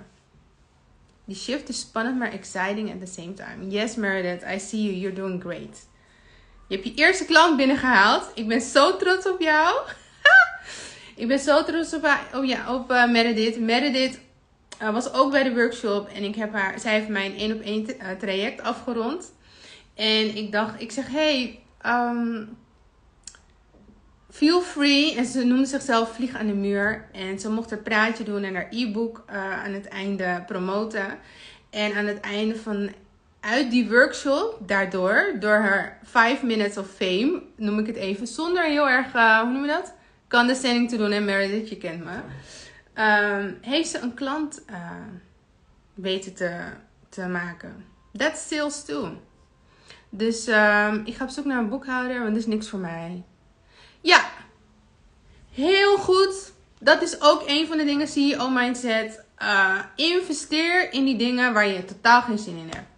Die 1.26 1.36
shift 1.36 1.70
is 1.70 1.80
spannend, 1.80 2.18
maar 2.18 2.32
exciting 2.32 2.92
at 2.94 3.00
the 3.00 3.22
same 3.22 3.34
time. 3.34 3.68
Yes, 3.70 3.96
Meredith, 3.96 4.44
I 4.44 4.60
see 4.60 4.84
you. 4.84 4.96
You're 4.96 5.16
doing 5.16 5.42
great. 5.42 5.88
Je 6.74 6.80
hebt 6.80 6.98
je 6.98 7.04
eerste 7.04 7.26
klant 7.26 7.58
binnengehaald. 7.58 8.32
Ik 8.36 8.48
ben 8.48 8.62
zo 8.62 8.98
trots 8.98 9.28
op 9.28 9.42
jou. 9.42 9.76
ik 11.22 11.28
ben 11.28 11.40
zo 11.40 11.64
trots 11.64 11.94
op, 11.94 12.10
oh 12.34 12.46
ja, 12.46 12.74
op 12.76 12.92
uh, 12.92 13.12
Meredith. 13.12 13.60
Meredith 13.60 14.20
uh, 14.82 14.94
was 14.94 15.14
ook 15.14 15.32
bij 15.32 15.44
de 15.44 15.54
workshop. 15.54 16.10
En 16.10 16.24
ik 16.24 16.36
heb 16.36 16.54
haar, 16.54 16.80
zij 16.80 16.94
heeft 16.94 17.08
mijn 17.08 17.36
één 17.38 17.54
op 17.56 17.62
één 17.62 17.86
uh, 17.90 18.12
traject 18.20 18.62
afgerond. 18.62 19.34
En 19.96 20.36
ik 20.36 20.52
dacht, 20.52 20.82
ik 20.82 20.92
zeg, 20.92 21.08
hey, 21.08 21.60
um, 21.86 22.58
feel 24.30 24.62
free. 24.62 25.16
En 25.16 25.26
ze 25.26 25.44
noemde 25.44 25.66
zichzelf 25.66 26.16
Vlieg 26.16 26.36
aan 26.36 26.48
de 26.48 26.54
Muur. 26.54 27.10
En 27.12 27.40
ze 27.40 27.50
mocht 27.50 27.72
er 27.72 27.78
praatje 27.78 28.24
doen 28.24 28.44
en 28.44 28.56
haar 28.56 28.68
e-book 28.70 29.24
aan 29.64 29.74
het 29.74 29.88
einde 29.88 30.44
promoten. 30.48 31.20
En 31.70 31.94
aan 31.94 32.06
het 32.06 32.20
einde 32.20 32.56
van 32.56 32.92
uit 33.44 33.72
die 33.72 33.90
workshop, 33.90 34.58
daardoor, 34.60 35.36
door 35.40 35.56
haar 35.56 36.00
5 36.04 36.44
minutes 36.44 36.78
of 36.78 36.88
fame, 36.88 37.42
noem 37.56 37.80
ik 37.80 37.88
het 37.88 37.96
even, 37.96 38.28
zonder 38.28 38.64
heel 38.64 38.90
erg, 38.90 39.16
uh, 39.16 39.40
hoe 39.40 39.52
noem 39.52 39.62
je 39.62 39.68
dat? 39.68 39.94
Condescending 40.30 40.90
te 40.90 40.98
doen 40.98 41.12
en 41.12 41.26
Meredith, 41.26 41.70
je 41.70 41.78
kent 41.78 42.04
me. 42.04 42.16
Um, 42.96 43.58
heeft 43.62 43.90
ze 43.90 44.00
een 44.00 44.14
klant 44.14 44.64
uh, 44.70 44.90
weten 45.94 46.34
te, 46.34 46.60
te 47.10 47.28
maken. 47.28 47.86
That's 48.18 48.48
sales 48.48 48.86
too. 48.86 49.18
Dus 50.10 50.48
um, 50.48 51.02
ik 51.06 51.16
ga 51.16 51.24
op 51.24 51.30
zoek 51.30 51.46
naar 51.46 51.58
een 51.58 51.70
boekhouder, 51.70 52.20
want 52.20 52.30
dat 52.30 52.40
is 52.40 52.46
niks 52.46 52.70
voor 52.70 52.80
mij. 52.80 53.24
Ja, 54.02 54.24
heel 55.52 55.98
goed. 55.98 56.52
Dat 56.80 57.02
is 57.02 57.22
ook 57.22 57.44
een 57.46 57.68
van 57.68 57.78
de 57.78 57.86
dingen, 57.86 58.08
CEO 58.08 58.50
mindset. 58.50 59.24
Uh, 59.42 59.80
investeer 59.96 60.94
in 60.94 61.06
die 61.06 61.18
dingen 61.18 61.54
waar 61.54 61.68
je 61.68 61.86
totaal 61.86 62.22
geen 62.22 62.38
zin 62.38 62.58
in 62.58 62.70
hebt 62.70 62.92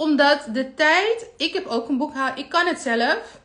omdat 0.00 0.48
de 0.52 0.74
tijd, 0.74 1.30
ik 1.36 1.52
heb 1.52 1.66
ook 1.66 1.88
een 1.88 1.96
boekhouder, 1.96 2.44
ik 2.44 2.50
kan 2.50 2.66
het 2.66 2.80
zelf, 2.80 3.40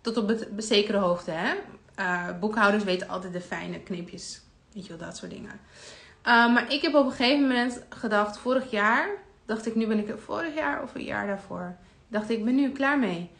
tot 0.00 0.16
op 0.16 0.28
het 0.28 0.48
zekere 0.56 0.98
hoogte. 0.98 1.30
Hè? 1.30 1.54
Uh, 1.98 2.38
boekhouders 2.40 2.84
weten 2.84 3.08
altijd 3.08 3.32
de 3.32 3.40
fijne 3.40 3.80
knipjes, 3.80 4.40
weet 4.72 4.86
je 4.86 4.96
wel, 4.96 5.06
dat 5.06 5.16
soort 5.16 5.30
dingen. 5.30 5.50
Uh, 5.50 6.54
maar 6.54 6.72
ik 6.72 6.82
heb 6.82 6.94
op 6.94 7.04
een 7.04 7.10
gegeven 7.12 7.40
moment 7.40 7.82
gedacht, 7.88 8.38
vorig 8.38 8.70
jaar, 8.70 9.08
dacht 9.46 9.66
ik, 9.66 9.74
nu 9.74 9.86
ben 9.86 9.98
ik, 9.98 10.14
vorig 10.18 10.54
jaar 10.54 10.82
of 10.82 10.94
een 10.94 11.04
jaar 11.04 11.26
daarvoor, 11.26 11.76
dacht 12.08 12.30
ik, 12.30 12.44
ben 12.44 12.54
nu 12.54 12.70
klaar 12.70 12.98
mee. 12.98 13.30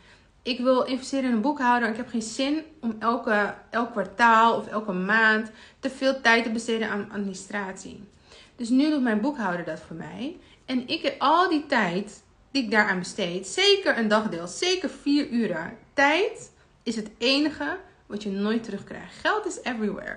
Ik 0.43 0.61
wil 0.61 0.83
investeren 0.83 1.29
in 1.29 1.37
een 1.37 1.41
boekhouder. 1.41 1.89
Ik 1.89 1.97
heb 1.97 2.09
geen 2.09 2.23
zin 2.23 2.63
om 2.81 2.97
elke, 2.99 3.55
elk 3.71 3.91
kwartaal 3.91 4.57
of 4.57 4.67
elke 4.67 4.93
maand 4.93 5.51
te 5.81 5.91
veel 5.91 6.21
tijd 6.21 6.45
te 6.45 6.51
besteden 6.51 6.91
aan 6.91 7.11
administratie. 7.13 8.09
Dus 8.57 8.69
nu 8.69 8.91
doet 8.91 9.03
mijn 9.03 9.21
boekhouder 9.21 9.65
dat 9.65 9.81
voor 9.81 9.97
mij. 9.97 10.37
En 10.67 10.89
ik 10.89 11.03
heb 11.03 11.15
al 11.19 11.49
die 11.49 11.67
tijd 11.67 12.23
ik 12.53 12.71
daaraan 12.71 12.99
besteed. 12.99 13.47
Zeker 13.47 13.99
een 13.99 14.09
dagdeel, 14.09 14.47
zeker 14.47 14.91
vier 14.91 15.29
uren. 15.29 15.79
Tijd 15.93 16.53
is 16.83 16.97
het 16.97 17.11
enige 17.19 17.79
wat 18.07 18.23
je 18.23 18.31
nooit 18.31 18.65
terugkrijgt. 18.65 19.15
Geld 19.21 19.47
is 19.47 19.63
everywhere. 19.63 20.17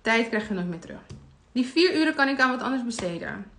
Tijd 0.00 0.28
krijg 0.28 0.48
je 0.48 0.54
nooit 0.54 0.68
meer 0.68 0.78
terug. 0.78 1.00
Die 1.52 1.66
vier 1.66 1.96
uren 1.96 2.14
kan 2.14 2.28
ik 2.28 2.40
aan 2.40 2.50
wat 2.50 2.62
anders 2.62 2.84
besteden. 2.84 3.50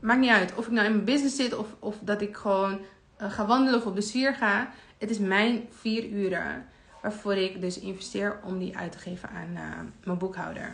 Maakt 0.00 0.20
niet 0.20 0.30
uit 0.30 0.54
of 0.54 0.66
ik 0.66 0.72
nou 0.72 0.86
in 0.86 0.92
mijn 0.92 1.04
business 1.04 1.36
zit 1.36 1.54
of, 1.56 1.66
of 1.78 1.96
dat 2.00 2.20
ik 2.20 2.36
gewoon 2.36 2.80
uh, 3.20 3.32
ga 3.32 3.46
wandelen 3.46 3.80
of 3.80 3.86
op 3.86 3.94
de 3.94 4.00
sfeer 4.00 4.34
ga. 4.34 4.72
Het 4.98 5.10
is 5.10 5.18
mijn 5.18 5.68
vier 5.70 6.04
uren 6.04 6.66
waarvoor 7.02 7.34
ik 7.34 7.60
dus 7.60 7.78
investeer 7.78 8.40
om 8.44 8.58
die 8.58 8.76
uit 8.76 8.92
te 8.92 8.98
geven 8.98 9.28
aan 9.28 9.50
uh, 9.52 10.04
mijn 10.04 10.18
boekhouder. 10.18 10.72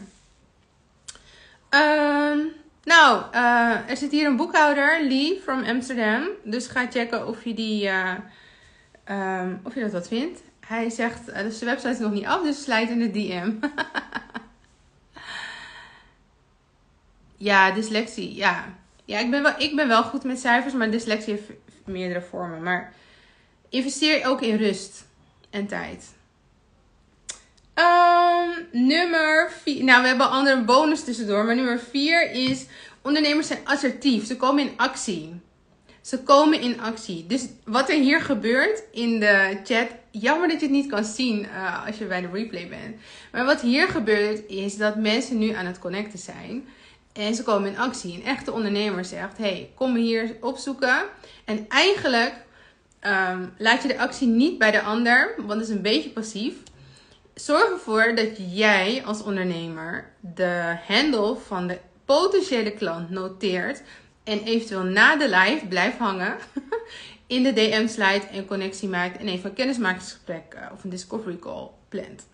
Ehm. 1.68 2.38
Nou, 2.86 3.22
uh, 3.34 3.90
er 3.90 3.96
zit 3.96 4.10
hier 4.10 4.26
een 4.26 4.36
boekhouder, 4.36 5.02
Lee 5.02 5.40
from 5.42 5.64
Amsterdam. 5.64 6.28
Dus 6.44 6.66
ga 6.66 6.86
checken 6.90 7.26
of 7.26 7.44
je, 7.44 7.54
die, 7.54 7.84
uh, 7.84 8.14
um, 9.10 9.60
of 9.62 9.74
je 9.74 9.80
dat 9.80 9.92
wat 9.92 10.08
vindt. 10.08 10.40
hij 10.60 10.90
zegt, 10.90 11.28
uh, 11.28 11.38
dus 11.38 11.58
de 11.58 11.64
website 11.64 11.90
is 11.90 11.98
nog 11.98 12.12
niet 12.12 12.26
af, 12.26 12.42
dus 12.42 12.62
slijt 12.62 12.90
in 12.90 12.98
de 12.98 13.10
DM. 13.10 13.52
ja, 17.48 17.70
dyslexie, 17.70 18.34
ja. 18.34 18.64
Ja, 19.04 19.18
ik 19.18 19.30
ben, 19.30 19.42
wel, 19.42 19.54
ik 19.58 19.76
ben 19.76 19.88
wel 19.88 20.02
goed 20.02 20.24
met 20.24 20.38
cijfers, 20.38 20.74
maar 20.74 20.90
dyslexie 20.90 21.32
heeft 21.32 21.50
meerdere 21.84 22.22
vormen. 22.22 22.62
Maar 22.62 22.92
investeer 23.68 24.26
ook 24.26 24.40
in 24.40 24.56
rust 24.56 25.06
en 25.50 25.66
tijd. 25.66 26.14
Um, 27.78 28.66
nummer 28.72 29.50
4. 29.62 29.84
Nou, 29.84 30.02
we 30.02 30.08
hebben 30.08 30.30
andere 30.30 30.64
bonus 30.64 31.04
tussendoor. 31.04 31.44
Maar 31.44 31.54
nummer 31.54 31.78
4 31.78 32.30
is: 32.30 32.66
ondernemers 33.02 33.46
zijn 33.46 33.60
assertief. 33.64 34.26
Ze 34.26 34.36
komen 34.36 34.68
in 34.68 34.72
actie. 34.76 35.40
Ze 36.00 36.22
komen 36.22 36.60
in 36.60 36.80
actie. 36.80 37.26
Dus 37.26 37.46
wat 37.64 37.88
er 37.88 38.00
hier 38.00 38.20
gebeurt 38.20 38.82
in 38.92 39.20
de 39.20 39.58
chat. 39.64 39.88
Jammer 40.10 40.48
dat 40.48 40.60
je 40.60 40.66
het 40.66 40.74
niet 40.74 40.90
kan 40.90 41.04
zien 41.04 41.40
uh, 41.40 41.86
als 41.86 41.98
je 41.98 42.04
bij 42.04 42.20
de 42.20 42.28
replay 42.32 42.68
bent. 42.68 42.96
Maar 43.32 43.44
wat 43.44 43.60
hier 43.60 43.88
gebeurt 43.88 44.46
is 44.48 44.76
dat 44.76 44.96
mensen 44.96 45.38
nu 45.38 45.52
aan 45.52 45.66
het 45.66 45.78
connecten 45.78 46.18
zijn. 46.18 46.68
En 47.12 47.34
ze 47.34 47.42
komen 47.42 47.70
in 47.70 47.78
actie. 47.78 48.14
Een 48.14 48.24
echte 48.24 48.52
ondernemer 48.52 49.04
zegt: 49.04 49.38
hey, 49.38 49.70
kom 49.74 49.92
me 49.92 49.98
hier 49.98 50.36
opzoeken. 50.40 51.04
En 51.44 51.66
eigenlijk 51.68 52.34
um, 53.00 53.52
laat 53.58 53.82
je 53.82 53.88
de 53.88 53.98
actie 53.98 54.28
niet 54.28 54.58
bij 54.58 54.70
de 54.70 54.82
ander, 54.82 55.34
want 55.36 55.48
dat 55.48 55.68
is 55.68 55.74
een 55.74 55.82
beetje 55.82 56.10
passief. 56.10 56.54
Zorg 57.36 57.70
ervoor 57.70 58.14
dat 58.14 58.28
jij 58.54 59.02
als 59.04 59.22
ondernemer 59.22 60.10
de 60.20 60.76
handle 60.86 61.36
van 61.36 61.66
de 61.66 61.78
potentiële 62.04 62.72
klant 62.72 63.10
noteert. 63.10 63.82
En 64.24 64.42
eventueel 64.42 64.82
na 64.82 65.16
de 65.16 65.28
live 65.28 65.66
blijft 65.66 65.98
hangen. 65.98 66.36
In 67.26 67.42
de 67.42 67.52
DM 67.52 67.86
slide 67.86 68.26
en 68.26 68.46
connectie 68.46 68.88
maakt. 68.88 69.18
En 69.18 69.28
even 69.28 69.48
een 69.50 69.56
kennismakingsgesprek 69.56 70.54
uh, 70.54 70.66
of 70.72 70.84
een 70.84 70.90
discovery 70.90 71.36
call 71.38 71.68
plant. 71.88 72.26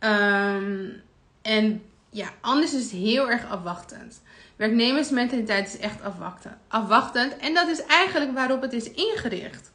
Um, 0.00 1.02
en 1.42 1.82
ja, 2.10 2.28
anders 2.40 2.74
is 2.74 2.82
het 2.82 2.90
heel 2.90 3.30
erg 3.30 3.50
afwachtend. 3.50 4.22
Werknemersmentaliteit 4.56 5.66
is 5.66 5.78
echt 5.78 6.02
afwachtend. 6.02 6.56
afwachtend. 6.68 7.36
En 7.36 7.54
dat 7.54 7.68
is 7.68 7.82
eigenlijk 7.82 8.32
waarop 8.32 8.62
het 8.62 8.72
is 8.72 8.90
ingericht. 8.90 9.70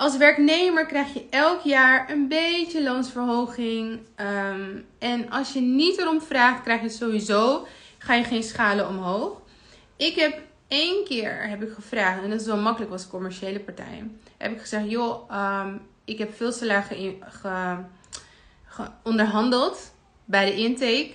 Als 0.00 0.16
werknemer 0.16 0.86
krijg 0.86 1.14
je 1.14 1.26
elk 1.30 1.60
jaar 1.60 2.10
een 2.10 2.28
beetje 2.28 2.82
loonsverhoging. 2.82 4.00
Um, 4.16 4.86
en 4.98 5.30
als 5.30 5.52
je 5.52 5.60
niet 5.60 5.98
erom 5.98 6.20
vraagt, 6.20 6.62
krijg 6.62 6.82
je 6.82 6.88
sowieso 6.88 7.66
ga 7.98 8.14
je 8.14 8.24
geen 8.24 8.42
schalen 8.42 8.88
omhoog. 8.88 9.40
Ik 9.96 10.14
heb 10.14 10.40
één 10.68 11.04
keer 11.04 11.48
heb 11.48 11.62
ik 11.62 11.72
gevraagd, 11.72 12.22
en 12.22 12.30
dat 12.30 12.40
is 12.40 12.46
wel 12.46 12.56
makkelijk, 12.56 12.90
was 12.90 13.08
commerciële 13.08 13.60
partij. 13.60 14.10
Heb 14.36 14.52
ik 14.52 14.60
gezegd, 14.60 14.90
joh, 14.90 15.30
um, 15.64 15.80
ik 16.04 16.18
heb 16.18 16.36
veel 16.36 16.52
salaris 16.52 16.86
ge, 16.88 17.16
ge, 18.64 18.86
onderhandeld 19.02 19.92
bij 20.24 20.44
de 20.44 20.54
intake. 20.54 21.12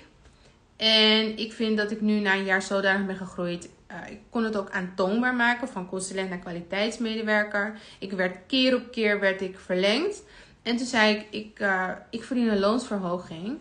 En 0.78 1.38
ik 1.38 1.54
vind 1.54 1.78
dat 1.78 1.92
ik 1.92 2.02
nu 2.02 2.20
na 2.20 2.34
een 2.34 2.46
jaar 2.46 2.62
zodanig 2.62 3.06
ben 3.06 3.16
gegroeid. 3.16 3.70
Uh, 3.96 4.12
ik 4.12 4.20
kon 4.30 4.44
het 4.44 4.58
ook 4.58 4.70
aantoonbaar 4.70 5.36
maken 5.36 5.68
van 5.68 5.90
consulent 5.90 6.30
naar 6.30 6.40
kwaliteitsmedewerker. 6.40 7.80
Ik 8.00 8.12
werd 8.12 8.38
keer 8.48 8.76
op 8.76 8.92
keer 8.92 9.20
werd 9.20 9.42
ik 9.42 9.60
verlengd. 9.60 10.24
En 10.62 10.78
toen 10.78 10.86
zei 10.86 11.16
ik, 11.16 11.28
ik, 11.30 11.60
uh, 11.60 11.92
ik 12.10 12.24
verdien 12.24 12.48
een 12.48 12.60
loonsverhoging. 12.60 13.58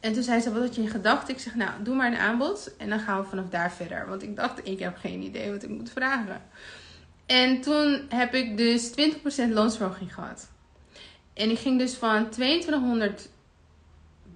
En 0.00 0.12
toen 0.12 0.22
zei 0.22 0.40
ze, 0.40 0.52
wat 0.52 0.62
had 0.62 0.74
je 0.74 0.82
in 0.82 0.88
gedachten? 0.88 1.34
Ik 1.34 1.40
zeg, 1.40 1.54
nou, 1.54 1.70
doe 1.82 1.94
maar 1.94 2.12
een 2.12 2.18
aanbod. 2.18 2.76
En 2.76 2.88
dan 2.88 2.98
gaan 3.00 3.20
we 3.20 3.28
vanaf 3.28 3.48
daar 3.48 3.72
verder. 3.72 4.08
Want 4.08 4.22
ik 4.22 4.36
dacht, 4.36 4.60
ik 4.66 4.78
heb 4.78 4.96
geen 4.96 5.22
idee 5.22 5.50
wat 5.50 5.62
ik 5.62 5.68
moet 5.68 5.90
vragen. 5.90 6.42
En 7.26 7.60
toen 7.60 8.06
heb 8.08 8.34
ik 8.34 8.56
dus 8.56 8.90
20% 9.48 9.52
loonsverhoging 9.52 10.14
gehad. 10.14 10.50
En 11.34 11.50
ik 11.50 11.58
ging 11.58 11.78
dus 11.78 11.94
van 11.94 12.30
2200 12.30 13.28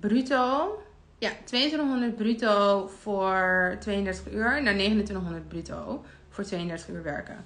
bruto 0.00 0.78
ja, 1.24 1.32
2200 1.44 2.16
bruto 2.16 2.86
voor 3.02 3.76
32 3.80 4.32
uur 4.32 4.62
naar 4.62 4.74
2900 4.74 5.48
bruto 5.48 6.04
voor 6.28 6.44
32 6.44 6.88
uur 6.88 7.02
werken. 7.02 7.44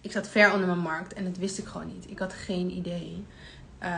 Ik 0.00 0.12
zat 0.12 0.28
ver 0.28 0.52
onder 0.52 0.66
mijn 0.66 0.78
markt 0.78 1.12
en 1.12 1.24
dat 1.24 1.36
wist 1.36 1.58
ik 1.58 1.66
gewoon 1.66 1.86
niet. 1.86 2.10
Ik 2.10 2.18
had 2.18 2.32
geen 2.32 2.70
idee. 2.70 3.24
Uh, 3.82 3.88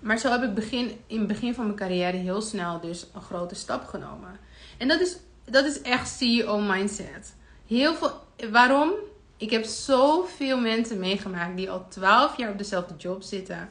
maar 0.00 0.18
zo 0.18 0.30
heb 0.30 0.42
ik 0.42 0.54
begin, 0.54 1.00
in 1.06 1.18
het 1.18 1.26
begin 1.26 1.54
van 1.54 1.64
mijn 1.64 1.76
carrière 1.76 2.16
heel 2.16 2.40
snel 2.40 2.80
dus 2.80 3.06
een 3.14 3.22
grote 3.22 3.54
stap 3.54 3.84
genomen. 3.86 4.38
En 4.78 4.88
dat 4.88 5.00
is, 5.00 5.16
dat 5.44 5.64
is 5.64 5.82
echt 5.82 6.08
CEO 6.08 6.60
mindset. 6.60 7.34
Heel 7.66 7.94
veel, 7.94 8.12
waarom? 8.50 8.92
Ik 9.36 9.50
heb 9.50 9.64
zoveel 9.64 10.60
mensen 10.60 10.98
meegemaakt 10.98 11.56
die 11.56 11.70
al 11.70 11.88
12 11.88 12.36
jaar 12.36 12.50
op 12.50 12.58
dezelfde 12.58 12.94
job 12.96 13.22
zitten. 13.22 13.68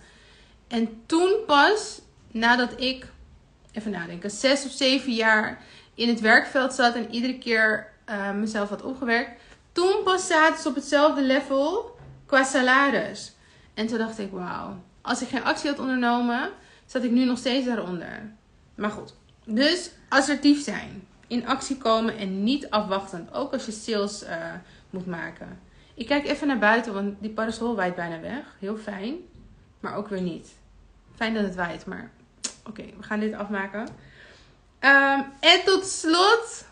En 0.68 1.02
toen 1.06 1.36
pas, 1.46 2.02
nadat 2.32 2.82
ik 2.82 3.13
even 3.74 3.92
nadenken, 3.92 4.32
zes 4.32 4.66
of 4.66 4.72
zeven 4.72 5.14
jaar 5.14 5.62
in 5.94 6.08
het 6.08 6.20
werkveld 6.20 6.74
zat 6.74 6.96
en 6.96 7.12
iedere 7.12 7.38
keer 7.38 7.92
uh, 8.10 8.32
mezelf 8.32 8.70
had 8.70 8.82
opgewerkt. 8.82 9.42
Toen 9.72 10.02
pas 10.04 10.28
zaten 10.28 10.62
ze 10.62 10.68
op 10.68 10.76
hetzelfde 10.76 11.22
level 11.22 11.96
qua 12.26 12.44
salaris. 12.44 13.34
En 13.74 13.88
toen 13.88 13.98
dacht 13.98 14.20
ik, 14.20 14.32
wauw, 14.32 14.84
als 15.02 15.22
ik 15.22 15.28
geen 15.28 15.44
actie 15.44 15.70
had 15.70 15.80
ondernomen, 15.80 16.50
zat 16.86 17.04
ik 17.04 17.12
nu 17.12 17.26
nog 17.26 17.38
steeds 17.38 17.66
daaronder. 17.66 18.32
Maar 18.76 18.90
goed, 18.90 19.14
dus 19.46 19.92
assertief 20.10 20.64
zijn. 20.64 21.08
In 21.28 21.48
actie 21.48 21.78
komen 21.78 22.18
en 22.18 22.44
niet 22.44 22.70
afwachtend. 22.70 23.34
Ook 23.34 23.54
als 23.54 23.66
je 23.66 23.72
sales 23.72 24.24
uh, 24.24 24.30
moet 24.90 25.06
maken. 25.06 25.60
Ik 25.94 26.08
kijk 26.08 26.28
even 26.28 26.48
naar 26.48 26.60
buiten, 26.60 26.94
want 26.94 27.16
die 27.20 27.30
parasol 27.30 27.76
waait 27.76 27.96
bijna 27.96 28.20
weg. 28.20 28.56
Heel 28.60 28.78
fijn, 28.78 29.16
maar 29.80 29.96
ook 29.96 30.08
weer 30.08 30.22
niet. 30.22 30.48
Fijn 31.16 31.34
dat 31.34 31.44
het 31.44 31.56
waait, 31.56 31.86
maar 31.86 32.12
Oké, 32.66 32.86
we 32.98 33.04
gaan 33.04 33.20
dit 33.20 33.34
afmaken. 33.34 33.88
Um, 34.80 35.26
en 35.40 35.64
tot 35.66 35.86
slot. 35.86 36.66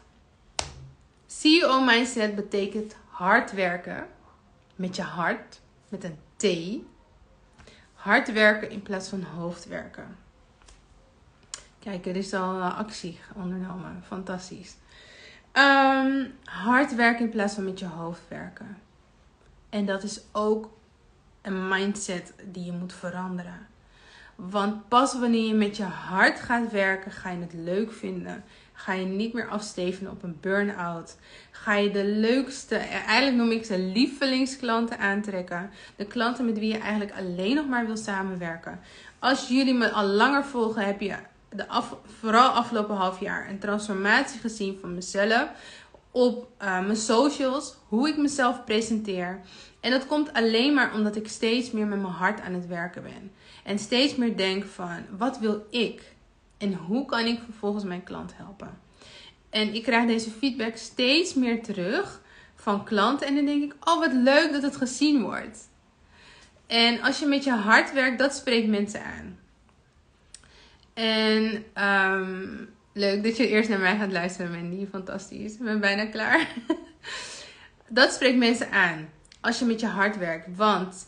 CEO 1.27 1.81
mindset 1.81 2.35
betekent 2.35 2.95
hard 3.07 3.51
werken. 3.51 4.07
Met 4.75 4.95
je 4.95 5.01
hart. 5.01 5.59
Met 5.89 6.03
een 6.03 6.17
T. 6.35 6.45
Hard 7.93 8.31
werken 8.31 8.69
in 8.69 8.81
plaats 8.81 9.09
van 9.09 9.23
hoofd 9.23 9.65
werken. 9.65 10.17
Kijk, 11.79 12.05
er 12.05 12.15
is 12.15 12.33
al 12.33 12.61
actie 12.61 13.19
ondernomen. 13.35 14.03
Fantastisch. 14.07 14.75
Um, 15.53 16.33
hard 16.43 16.95
werken 16.95 17.25
in 17.25 17.31
plaats 17.31 17.53
van 17.53 17.63
met 17.63 17.79
je 17.79 17.85
hoofd 17.85 18.27
werken. 18.27 18.77
En 19.69 19.85
dat 19.85 20.03
is 20.03 20.21
ook 20.31 20.69
een 21.41 21.67
mindset 21.67 22.33
die 22.43 22.65
je 22.65 22.71
moet 22.71 22.93
veranderen. 22.93 23.67
Want 24.49 24.87
pas 24.87 25.19
wanneer 25.19 25.47
je 25.47 25.53
met 25.53 25.77
je 25.77 25.83
hart 25.83 26.39
gaat 26.39 26.71
werken, 26.71 27.11
ga 27.11 27.29
je 27.29 27.39
het 27.39 27.53
leuk 27.53 27.91
vinden. 27.91 28.43
Ga 28.73 28.93
je 28.93 29.05
niet 29.05 29.33
meer 29.33 29.47
afstevenen 29.47 30.11
op 30.11 30.23
een 30.23 30.37
burn-out. 30.41 31.17
Ga 31.51 31.75
je 31.75 31.91
de 31.91 32.05
leukste, 32.05 32.75
eigenlijk 32.75 33.37
noem 33.37 33.51
ik 33.51 33.65
ze 33.65 33.79
lievelingsklanten 33.79 34.99
aantrekken. 34.99 35.69
De 35.95 36.05
klanten 36.05 36.45
met 36.45 36.59
wie 36.59 36.71
je 36.71 36.77
eigenlijk 36.77 37.17
alleen 37.17 37.55
nog 37.55 37.67
maar 37.67 37.85
wil 37.85 37.97
samenwerken. 37.97 38.79
Als 39.19 39.47
jullie 39.47 39.73
me 39.73 39.91
al 39.91 40.05
langer 40.05 40.45
volgen, 40.45 40.85
heb 40.85 41.01
je 41.01 41.15
de 41.49 41.67
af, 41.67 41.95
vooral 42.19 42.49
afgelopen 42.49 42.95
half 42.95 43.19
jaar 43.19 43.49
een 43.49 43.59
transformatie 43.59 44.39
gezien 44.39 44.77
van 44.81 44.93
mezelf. 44.93 45.49
Op 46.11 46.47
uh, 46.61 46.79
mijn 46.79 46.95
socials, 46.95 47.75
hoe 47.87 48.09
ik 48.09 48.17
mezelf 48.17 48.63
presenteer. 48.63 49.39
En 49.81 49.91
dat 49.91 50.05
komt 50.05 50.33
alleen 50.33 50.73
maar 50.73 50.93
omdat 50.93 51.15
ik 51.15 51.27
steeds 51.27 51.71
meer 51.71 51.87
met 51.87 52.01
mijn 52.01 52.13
hart 52.13 52.41
aan 52.41 52.53
het 52.53 52.67
werken 52.67 53.03
ben. 53.03 53.31
En 53.63 53.79
steeds 53.79 54.15
meer 54.15 54.37
denk 54.37 54.65
van 54.65 55.05
wat 55.17 55.39
wil 55.39 55.65
ik? 55.69 56.13
En 56.57 56.73
hoe 56.73 57.05
kan 57.05 57.25
ik 57.25 57.39
vervolgens 57.45 57.83
mijn 57.83 58.03
klant 58.03 58.31
helpen? 58.35 58.79
En 59.49 59.73
ik 59.73 59.83
krijg 59.83 60.07
deze 60.07 60.29
feedback 60.29 60.75
steeds 60.75 61.33
meer 61.33 61.63
terug 61.63 62.21
van 62.55 62.83
klanten. 62.83 63.27
En 63.27 63.35
dan 63.35 63.45
denk 63.45 63.63
ik, 63.63 63.87
oh 63.87 63.99
wat 63.99 64.13
leuk 64.13 64.51
dat 64.51 64.61
het 64.61 64.75
gezien 64.75 65.21
wordt. 65.21 65.69
En 66.67 67.01
als 67.01 67.19
je 67.19 67.25
met 67.25 67.43
je 67.43 67.51
hart 67.51 67.93
werkt, 67.93 68.19
dat 68.19 68.33
spreekt 68.33 68.67
mensen 68.67 69.03
aan. 69.03 69.39
En 70.93 71.63
um, 71.85 72.69
leuk 72.93 73.23
dat 73.23 73.37
je 73.37 73.47
eerst 73.47 73.69
naar 73.69 73.79
mij 73.79 73.97
gaat 73.97 74.11
luisteren, 74.11 74.51
Mandy. 74.51 74.87
Fantastisch. 74.87 75.53
Ik 75.53 75.63
ben 75.63 75.79
bijna 75.79 76.05
klaar. 76.05 76.47
dat 77.87 78.11
spreekt 78.13 78.37
mensen 78.37 78.71
aan. 78.71 79.09
Als 79.41 79.59
je 79.59 79.65
met 79.65 79.79
je 79.79 79.87
hart 79.87 80.17
werkt. 80.17 80.55
Want 80.55 81.07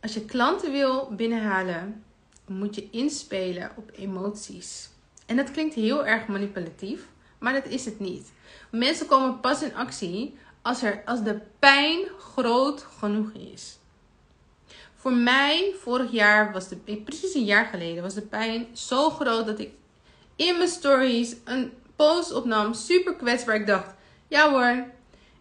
als 0.00 0.14
je 0.14 0.24
klanten 0.24 0.72
wil 0.72 1.12
binnenhalen, 1.16 2.04
moet 2.46 2.74
je 2.74 2.88
inspelen 2.90 3.70
op 3.76 3.90
emoties. 3.94 4.90
En 5.26 5.36
dat 5.36 5.50
klinkt 5.50 5.74
heel 5.74 6.06
erg 6.06 6.26
manipulatief, 6.26 7.06
maar 7.38 7.52
dat 7.52 7.66
is 7.66 7.84
het 7.84 8.00
niet. 8.00 8.32
Mensen 8.70 9.06
komen 9.06 9.40
pas 9.40 9.62
in 9.62 9.74
actie 9.74 10.36
als, 10.62 10.82
er, 10.82 11.02
als 11.04 11.22
de 11.22 11.40
pijn 11.58 12.00
groot 12.18 12.86
genoeg 12.98 13.32
is. 13.32 13.78
Voor 14.94 15.12
mij, 15.12 15.74
vorig 15.80 16.10
jaar, 16.10 16.52
was 16.52 16.68
de, 16.68 16.76
precies 16.76 17.34
een 17.34 17.44
jaar 17.44 17.64
geleden, 17.64 18.02
was 18.02 18.14
de 18.14 18.22
pijn 18.22 18.66
zo 18.72 19.10
groot 19.10 19.46
dat 19.46 19.58
ik 19.58 19.70
in 20.36 20.56
mijn 20.56 20.68
stories 20.68 21.36
een 21.44 21.72
post 21.96 22.32
opnam, 22.32 22.74
super 22.74 23.14
kwetsbaar. 23.14 23.54
Ik 23.54 23.66
dacht, 23.66 23.94
ja 24.28 24.50
hoor, 24.50 24.84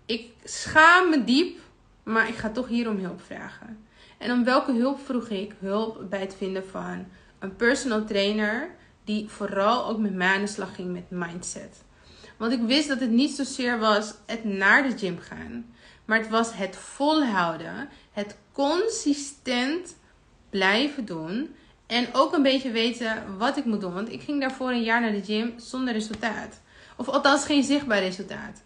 ik 0.06 0.32
schaam 0.44 1.10
me 1.10 1.24
diep, 1.24 1.60
maar 2.08 2.28
ik 2.28 2.36
ga 2.36 2.50
toch 2.50 2.68
hierom 2.68 2.98
hulp 2.98 3.22
vragen. 3.22 3.86
En 4.18 4.32
om 4.32 4.44
welke 4.44 4.72
hulp 4.74 5.00
vroeg 5.06 5.30
ik? 5.30 5.54
Hulp 5.60 6.10
bij 6.10 6.20
het 6.20 6.36
vinden 6.38 6.68
van 6.68 7.06
een 7.40 7.56
personal 7.56 8.06
trainer 8.06 8.70
die 9.04 9.30
vooral 9.30 9.86
ook 9.86 9.98
met 9.98 10.14
mij 10.14 10.48
ging 10.48 10.92
met 10.92 11.10
mindset. 11.10 11.84
Want 12.38 12.52
ik 12.52 12.62
wist 12.62 12.88
dat 12.88 13.00
het 13.00 13.10
niet 13.10 13.32
zozeer 13.32 13.80
was 13.80 14.14
het 14.26 14.44
naar 14.44 14.90
de 14.90 14.98
gym 14.98 15.20
gaan, 15.20 15.66
maar 16.06 16.20
het 16.20 16.30
was 16.30 16.54
het 16.54 16.76
volhouden, 16.76 17.90
het 18.12 18.38
consistent 18.52 19.96
blijven 20.50 21.06
doen 21.06 21.56
en 21.88 22.08
ook 22.14 22.34
een 22.34 22.44
beetje 22.44 22.72
weten 22.72 23.38
wat 23.38 23.58
ik 23.58 23.66
moet 23.66 23.82
doen. 23.82 23.94
Want 23.94 24.12
ik 24.12 24.22
ging 24.22 24.42
daarvoor 24.42 24.72
een 24.72 24.84
jaar 24.84 25.02
naar 25.02 25.12
de 25.12 25.24
gym 25.24 25.54
zonder 25.58 25.94
resultaat. 25.94 26.62
Of 26.96 27.08
althans 27.08 27.46
geen 27.46 27.64
zichtbaar 27.64 28.00
resultaat. 28.00 28.64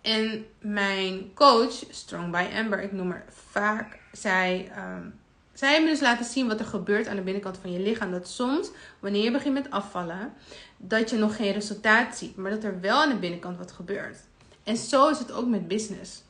En 0.00 0.46
mijn 0.60 1.34
coach, 1.34 1.84
Strong 1.90 2.30
by 2.30 2.46
Amber, 2.54 2.82
ik 2.82 2.92
noem 2.92 3.10
haar 3.10 3.24
vaak, 3.50 3.98
zij, 4.12 4.72
um, 4.96 5.14
zij 5.52 5.84
dus 5.84 6.00
laten 6.00 6.24
zien 6.24 6.48
wat 6.48 6.60
er 6.60 6.66
gebeurt 6.66 7.06
aan 7.06 7.16
de 7.16 7.22
binnenkant 7.22 7.58
van 7.58 7.72
je 7.72 7.80
lichaam. 7.80 8.10
Dat 8.10 8.28
soms, 8.28 8.70
wanneer 8.98 9.24
je 9.24 9.30
begint 9.30 9.54
met 9.54 9.70
afvallen, 9.70 10.32
dat 10.76 11.10
je 11.10 11.16
nog 11.16 11.36
geen 11.36 11.52
resultaat 11.52 12.16
ziet, 12.16 12.36
maar 12.36 12.50
dat 12.50 12.64
er 12.64 12.80
wel 12.80 13.02
aan 13.02 13.08
de 13.08 13.16
binnenkant 13.16 13.58
wat 13.58 13.72
gebeurt. 13.72 14.18
En 14.64 14.76
zo 14.76 15.08
is 15.08 15.18
het 15.18 15.32
ook 15.32 15.46
met 15.46 15.68
business. 15.68 16.22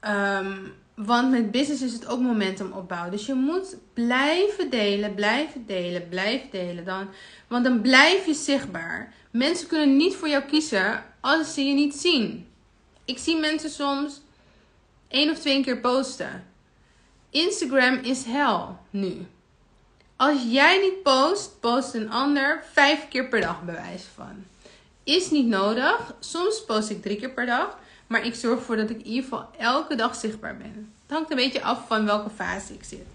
Um, 0.00 0.74
want 0.94 1.30
met 1.30 1.50
business 1.50 1.82
is 1.82 1.92
het 1.92 2.06
ook 2.06 2.20
momentum 2.20 2.72
opbouwen. 2.72 3.10
Dus 3.10 3.26
je 3.26 3.34
moet 3.34 3.76
blijven 3.94 4.70
delen, 4.70 5.14
blijven 5.14 5.66
delen, 5.66 6.08
blijven 6.08 6.50
delen. 6.50 6.84
Dan, 6.84 7.08
want 7.48 7.64
dan 7.64 7.80
blijf 7.80 8.26
je 8.26 8.34
zichtbaar. 8.34 9.12
Mensen 9.30 9.66
kunnen 9.68 9.96
niet 9.96 10.16
voor 10.16 10.28
jou 10.28 10.42
kiezen 10.42 11.04
als 11.20 11.54
ze 11.54 11.64
je 11.64 11.74
niet 11.74 11.94
zien. 11.94 12.48
Ik 13.04 13.18
zie 13.18 13.36
mensen 13.36 13.70
soms 13.70 14.20
één 15.08 15.30
of 15.30 15.38
twee 15.38 15.62
keer 15.62 15.78
posten. 15.78 16.46
Instagram 17.30 17.94
is 17.94 18.24
hel 18.24 18.78
nu. 18.90 19.26
Als 20.16 20.38
jij 20.48 20.78
niet 20.78 21.02
post, 21.02 21.60
post 21.60 21.94
een 21.94 22.10
ander 22.10 22.64
vijf 22.72 23.08
keer 23.08 23.28
per 23.28 23.40
dag 23.40 23.62
bewijs 23.62 24.02
van. 24.14 24.44
Is 25.04 25.30
niet 25.30 25.46
nodig. 25.46 26.14
Soms 26.20 26.64
post 26.64 26.90
ik 26.90 27.02
drie 27.02 27.16
keer 27.16 27.30
per 27.30 27.46
dag. 27.46 27.78
Maar 28.06 28.24
ik 28.24 28.34
zorg 28.34 28.58
ervoor 28.58 28.76
dat 28.76 28.90
ik 28.90 28.98
in 28.98 29.06
ieder 29.06 29.22
geval 29.22 29.48
elke 29.58 29.94
dag 29.94 30.14
zichtbaar 30.14 30.56
ben. 30.56 30.92
Het 31.02 31.16
hangt 31.16 31.30
een 31.30 31.36
beetje 31.36 31.62
af 31.62 31.86
van 31.86 32.04
welke 32.04 32.30
fase 32.30 32.72
ik 32.72 32.84
zit. 32.84 33.06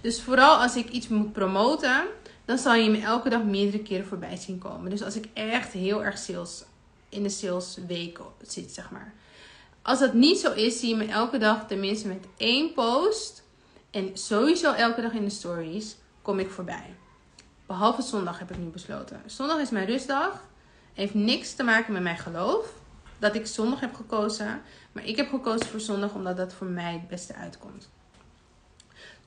Dus 0.00 0.22
vooral 0.22 0.56
als 0.56 0.76
ik 0.76 0.88
iets 0.88 1.08
moet 1.08 1.32
promoten, 1.32 2.04
dan 2.44 2.58
zal 2.58 2.74
je 2.74 2.90
me 2.90 3.00
elke 3.00 3.28
dag 3.28 3.42
meerdere 3.42 3.82
keren 3.82 4.06
voorbij 4.06 4.36
zien 4.36 4.58
komen. 4.58 4.90
Dus 4.90 5.02
als 5.02 5.16
ik 5.16 5.28
echt 5.34 5.72
heel 5.72 6.04
erg 6.04 6.18
sales, 6.18 6.64
in 7.08 7.22
de 7.22 7.28
salesweek 7.28 8.20
zit, 8.42 8.70
zeg 8.70 8.90
maar. 8.90 9.12
Als 9.82 9.98
dat 9.98 10.14
niet 10.14 10.38
zo 10.38 10.52
is, 10.52 10.78
zie 10.78 10.88
je 10.88 10.96
me 10.96 11.04
elke 11.06 11.38
dag 11.38 11.66
tenminste 11.66 12.08
met 12.08 12.26
één 12.36 12.72
post. 12.72 13.42
En 13.90 14.10
sowieso 14.18 14.72
elke 14.72 15.00
dag 15.00 15.12
in 15.12 15.24
de 15.24 15.30
stories 15.30 15.96
kom 16.22 16.38
ik 16.38 16.50
voorbij. 16.50 16.94
Behalve 17.66 18.02
zondag 18.02 18.38
heb 18.38 18.50
ik 18.50 18.58
nu 18.58 18.64
besloten. 18.64 19.22
Zondag 19.26 19.58
is 19.58 19.70
mijn 19.70 19.86
rustdag. 19.86 20.44
Heeft 20.94 21.14
niks 21.14 21.54
te 21.54 21.62
maken 21.62 21.92
met 21.92 22.02
mijn 22.02 22.18
geloof 22.18 22.72
dat 23.18 23.34
ik 23.34 23.46
zondag 23.46 23.80
heb 23.80 23.94
gekozen. 23.94 24.62
Maar 24.92 25.04
ik 25.04 25.16
heb 25.16 25.28
gekozen 25.28 25.66
voor 25.66 25.80
zondag 25.80 26.14
omdat 26.14 26.36
dat 26.36 26.52
voor 26.52 26.66
mij 26.66 26.92
het 26.92 27.08
beste 27.08 27.34
uitkomt. 27.34 27.88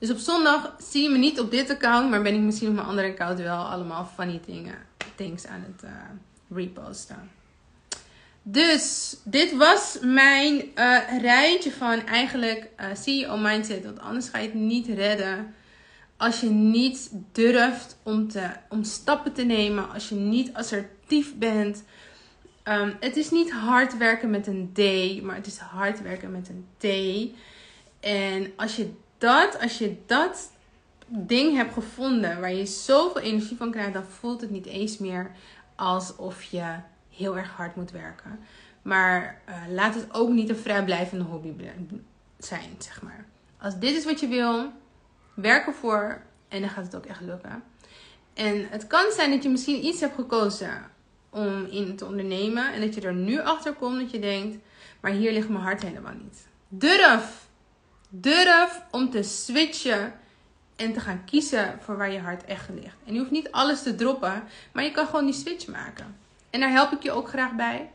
Dus 0.04 0.12
op 0.12 0.18
zondag 0.18 0.76
zie 0.90 1.02
je 1.02 1.08
me 1.08 1.18
niet 1.18 1.40
op 1.40 1.50
dit 1.50 1.70
account, 1.70 2.10
maar 2.10 2.22
ben 2.22 2.34
ik 2.34 2.40
misschien 2.40 2.68
op 2.68 2.74
mijn 2.74 2.86
andere 2.86 3.08
account 3.08 3.38
wel 3.38 3.64
allemaal 3.64 4.10
funny 4.14 4.40
dingen, 4.46 4.74
things 5.14 5.46
aan 5.46 5.64
het 5.72 5.84
uh, 5.84 5.90
reposten. 6.56 7.30
Dus 8.42 9.16
dit 9.22 9.56
was 9.56 9.98
mijn 10.00 10.54
uh, 10.54 11.20
rijtje 11.20 11.70
van 11.72 12.06
eigenlijk 12.06 12.68
uh, 12.80 12.86
CEO 12.94 13.36
mindset. 13.36 13.84
Want 13.84 14.00
anders 14.00 14.28
ga 14.28 14.38
je 14.38 14.46
het 14.46 14.54
niet 14.54 14.86
redden. 14.86 15.54
Als 16.16 16.40
je 16.40 16.50
niet 16.50 17.10
durft 17.32 17.96
om, 18.02 18.28
te, 18.28 18.50
om 18.68 18.84
stappen 18.84 19.32
te 19.32 19.44
nemen. 19.44 19.92
Als 19.92 20.08
je 20.08 20.14
niet 20.14 20.54
assertief 20.54 21.34
bent. 21.34 21.84
Um, 22.64 22.96
het 23.00 23.16
is 23.16 23.30
niet 23.30 23.52
hard 23.52 23.96
werken 23.96 24.30
met 24.30 24.46
een 24.46 24.70
D, 24.72 25.22
maar 25.22 25.36
het 25.36 25.46
is 25.46 25.58
hard 25.58 26.02
werken 26.02 26.30
met 26.30 26.48
een 26.48 26.66
T. 26.78 26.86
En 28.00 28.52
als 28.56 28.76
je 28.76 29.02
dat, 29.18 29.60
als 29.60 29.78
je 29.78 29.96
dat 30.06 30.50
ding 31.06 31.56
hebt 31.56 31.72
gevonden 31.72 32.40
waar 32.40 32.52
je 32.52 32.66
zoveel 32.66 33.20
energie 33.20 33.56
van 33.56 33.70
krijgt, 33.70 33.92
dan 33.92 34.04
voelt 34.04 34.40
het 34.40 34.50
niet 34.50 34.66
eens 34.66 34.98
meer 34.98 35.30
alsof 35.74 36.42
je 36.42 36.76
heel 37.10 37.36
erg 37.36 37.50
hard 37.50 37.76
moet 37.76 37.90
werken. 37.90 38.38
Maar 38.82 39.40
uh, 39.48 39.54
laat 39.68 39.94
het 39.94 40.14
ook 40.14 40.28
niet 40.28 40.48
een 40.48 40.56
vrijblijvende 40.56 41.24
hobby 41.24 41.54
zijn, 42.38 42.74
zeg 42.78 43.02
maar. 43.02 43.26
Als 43.58 43.78
dit 43.78 43.96
is 43.96 44.04
wat 44.04 44.20
je 44.20 44.28
wil, 44.28 44.72
werk 45.34 45.66
ervoor 45.66 46.22
en 46.48 46.60
dan 46.60 46.70
gaat 46.70 46.84
het 46.84 46.96
ook 46.96 47.06
echt 47.06 47.20
lukken. 47.20 47.62
En 48.34 48.66
het 48.70 48.86
kan 48.86 49.04
zijn 49.12 49.30
dat 49.30 49.42
je 49.42 49.48
misschien 49.48 49.84
iets 49.84 50.00
hebt 50.00 50.14
gekozen 50.14 50.90
om 51.30 51.64
in 51.64 51.96
te 51.96 52.04
ondernemen. 52.04 52.72
En 52.72 52.80
dat 52.80 52.94
je 52.94 53.00
er 53.00 53.14
nu 53.14 53.40
achter 53.40 53.72
komt 53.72 54.00
dat 54.00 54.10
je 54.10 54.18
denkt, 54.18 54.56
maar 55.00 55.10
hier 55.10 55.32
ligt 55.32 55.48
mijn 55.48 55.64
hart 55.64 55.82
helemaal 55.82 56.14
niet. 56.22 56.46
Durf! 56.68 57.43
Durf 58.16 58.82
om 58.90 59.10
te 59.10 59.22
switchen 59.22 60.12
en 60.76 60.92
te 60.92 61.00
gaan 61.00 61.24
kiezen 61.24 61.78
voor 61.80 61.96
waar 61.96 62.12
je 62.12 62.18
hart 62.18 62.44
echt 62.44 62.68
ligt. 62.68 62.96
En 63.06 63.12
je 63.12 63.18
hoeft 63.18 63.30
niet 63.30 63.50
alles 63.50 63.82
te 63.82 63.94
droppen, 63.94 64.42
maar 64.72 64.84
je 64.84 64.90
kan 64.90 65.06
gewoon 65.06 65.24
die 65.24 65.34
switch 65.34 65.66
maken. 65.66 66.16
En 66.50 66.60
daar 66.60 66.70
help 66.70 66.92
ik 66.92 67.02
je 67.02 67.12
ook 67.12 67.28
graag 67.28 67.52
bij. 67.52 67.90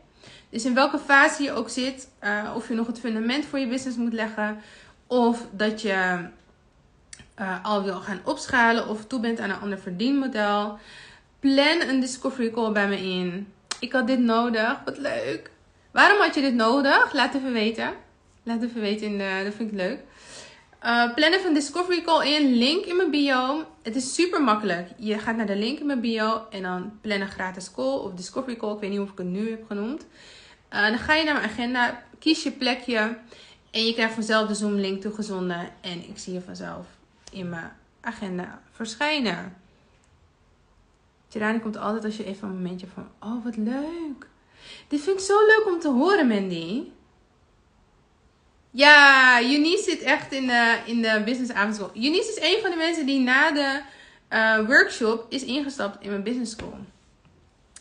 Dus 0.50 0.64
in 0.64 0.74
welke 0.74 0.98
fase 0.98 1.42
je 1.42 1.52
ook 1.52 1.68
zit, 1.68 2.08
uh, 2.24 2.52
of 2.54 2.68
je 2.68 2.74
nog 2.74 2.86
het 2.86 3.00
fundament 3.00 3.44
voor 3.44 3.58
je 3.58 3.68
business 3.68 3.96
moet 3.96 4.12
leggen, 4.12 4.60
of 5.06 5.46
dat 5.50 5.82
je 5.82 6.28
uh, 7.40 7.64
al 7.64 7.82
wil 7.82 8.00
gaan 8.00 8.20
opschalen 8.24 8.88
of 8.88 9.06
toe 9.06 9.20
bent 9.20 9.40
aan 9.40 9.50
een 9.50 9.60
ander 9.60 9.78
verdienmodel. 9.78 10.78
Plan 11.40 11.80
een 11.88 12.00
discovery 12.00 12.50
call 12.50 12.72
bij 12.72 12.88
me 12.88 12.96
in. 12.96 13.52
Ik 13.78 13.92
had 13.92 14.06
dit 14.06 14.18
nodig. 14.18 14.80
Wat 14.84 14.98
leuk. 14.98 15.50
Waarom 15.90 16.20
had 16.20 16.34
je 16.34 16.40
dit 16.40 16.54
nodig? 16.54 17.12
Laat 17.12 17.34
even 17.34 17.52
weten. 17.52 17.92
Laat 18.42 18.62
even 18.62 18.80
weten. 18.80 19.06
In 19.06 19.18
de, 19.18 19.40
dat 19.44 19.54
vind 19.54 19.70
ik 19.70 19.76
leuk. 19.76 19.98
Uh, 20.84 21.14
plan 21.14 21.32
even 21.32 21.46
een 21.46 21.54
discovery 21.54 22.02
call 22.02 22.26
in. 22.34 22.54
Link 22.54 22.84
in 22.84 22.96
mijn 22.96 23.10
bio. 23.10 23.64
Het 23.82 23.96
is 23.96 24.14
super 24.14 24.42
makkelijk. 24.42 24.88
Je 24.96 25.18
gaat 25.18 25.36
naar 25.36 25.46
de 25.46 25.56
link 25.56 25.78
in 25.78 25.86
mijn 25.86 26.00
bio. 26.00 26.46
En 26.50 26.62
dan 26.62 26.98
plan 27.00 27.20
een 27.20 27.28
gratis 27.28 27.70
call 27.70 27.98
of 27.98 28.14
discovery 28.14 28.56
call. 28.56 28.74
Ik 28.74 28.80
weet 28.80 28.90
niet 28.90 29.00
of 29.00 29.10
ik 29.10 29.18
het 29.18 29.26
nu 29.26 29.50
heb 29.50 29.66
genoemd. 29.66 30.06
Uh, 30.72 30.88
dan 30.88 30.98
ga 30.98 31.14
je 31.14 31.24
naar 31.24 31.34
mijn 31.34 31.50
agenda. 31.50 32.02
Kies 32.18 32.42
je 32.42 32.50
plekje. 32.50 33.16
En 33.70 33.86
je 33.86 33.92
krijgt 33.94 34.14
vanzelf 34.14 34.48
de 34.48 34.54
Zoom 34.54 34.74
link 34.74 35.00
toegezonden. 35.00 35.68
En 35.80 36.08
ik 36.08 36.18
zie 36.18 36.32
je 36.32 36.40
vanzelf 36.40 36.86
in 37.32 37.48
mijn 37.48 37.72
agenda 38.00 38.62
verschijnen. 38.72 39.56
Tirani 41.28 41.60
komt 41.60 41.76
altijd 41.76 42.04
als 42.04 42.16
je 42.16 42.24
even 42.24 42.48
een 42.48 42.54
momentje 42.54 42.86
van, 42.94 43.08
oh 43.20 43.44
wat 43.44 43.56
leuk. 43.56 44.26
Dit 44.88 45.00
vind 45.00 45.18
ik 45.18 45.24
zo 45.24 45.46
leuk 45.46 45.66
om 45.66 45.80
te 45.80 45.88
horen, 45.88 46.28
Mandy. 46.28 46.82
Ja, 48.70 49.40
Eunice 49.42 49.82
zit 49.82 50.00
echt 50.00 50.32
in 50.32 50.46
de, 50.46 50.78
in 50.84 51.02
de 51.02 51.22
business 51.24 51.52
avondschool. 51.52 51.90
Eunice 51.94 52.30
is 52.30 52.40
een 52.40 52.60
van 52.60 52.70
de 52.70 52.76
mensen 52.76 53.06
die 53.06 53.20
na 53.20 53.50
de 53.50 53.80
uh, 54.30 54.66
workshop 54.66 55.26
is 55.28 55.44
ingestapt 55.44 56.02
in 56.02 56.10
mijn 56.10 56.22
business 56.22 56.52
school. 56.52 56.78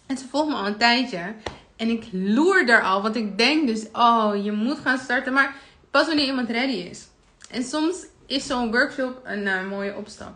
En 0.06 0.18
ze 0.18 0.28
volgt 0.28 0.50
me 0.50 0.56
al 0.56 0.66
een 0.66 0.78
tijdje. 0.78 1.34
En 1.76 1.90
ik 1.90 2.04
loer 2.12 2.66
daar 2.66 2.84
al, 2.84 3.02
want 3.02 3.16
ik 3.16 3.38
denk 3.38 3.68
dus, 3.68 3.86
oh, 3.94 4.32
je 4.44 4.52
moet 4.52 4.80
gaan 4.80 4.98
starten. 4.98 5.34
Maar 5.34 5.56
pas 5.92 6.08
wanneer 6.08 6.26
iemand 6.26 6.50
ready 6.50 6.74
is. 6.90 7.08
En 7.52 7.64
soms 7.64 8.06
is 8.26 8.46
zo'n 8.46 8.72
workshop 8.72 9.22
een 9.24 9.46
uh, 9.46 9.70
mooie 9.70 9.96
opstap. 9.96 10.34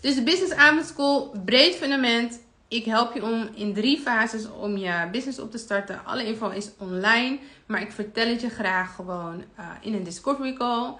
Dus 0.00 0.14
de 0.14 0.22
Business 0.22 0.52
Avondschool, 0.52 1.34
breed 1.44 1.74
fundament. 1.74 2.40
Ik 2.68 2.84
help 2.84 3.14
je 3.14 3.22
om 3.22 3.48
in 3.54 3.74
drie 3.74 3.98
fases 3.98 4.50
om 4.50 4.76
je 4.76 5.08
business 5.12 5.38
op 5.38 5.50
te 5.50 5.58
starten. 5.58 6.04
Alle 6.04 6.24
info 6.24 6.48
is 6.48 6.70
online, 6.78 7.38
maar 7.66 7.80
ik 7.80 7.92
vertel 7.92 8.26
het 8.26 8.40
je 8.40 8.50
graag 8.50 8.94
gewoon 8.94 9.44
uh, 9.58 9.66
in 9.80 9.94
een 9.94 10.04
discovery 10.04 10.52
call. 10.52 10.94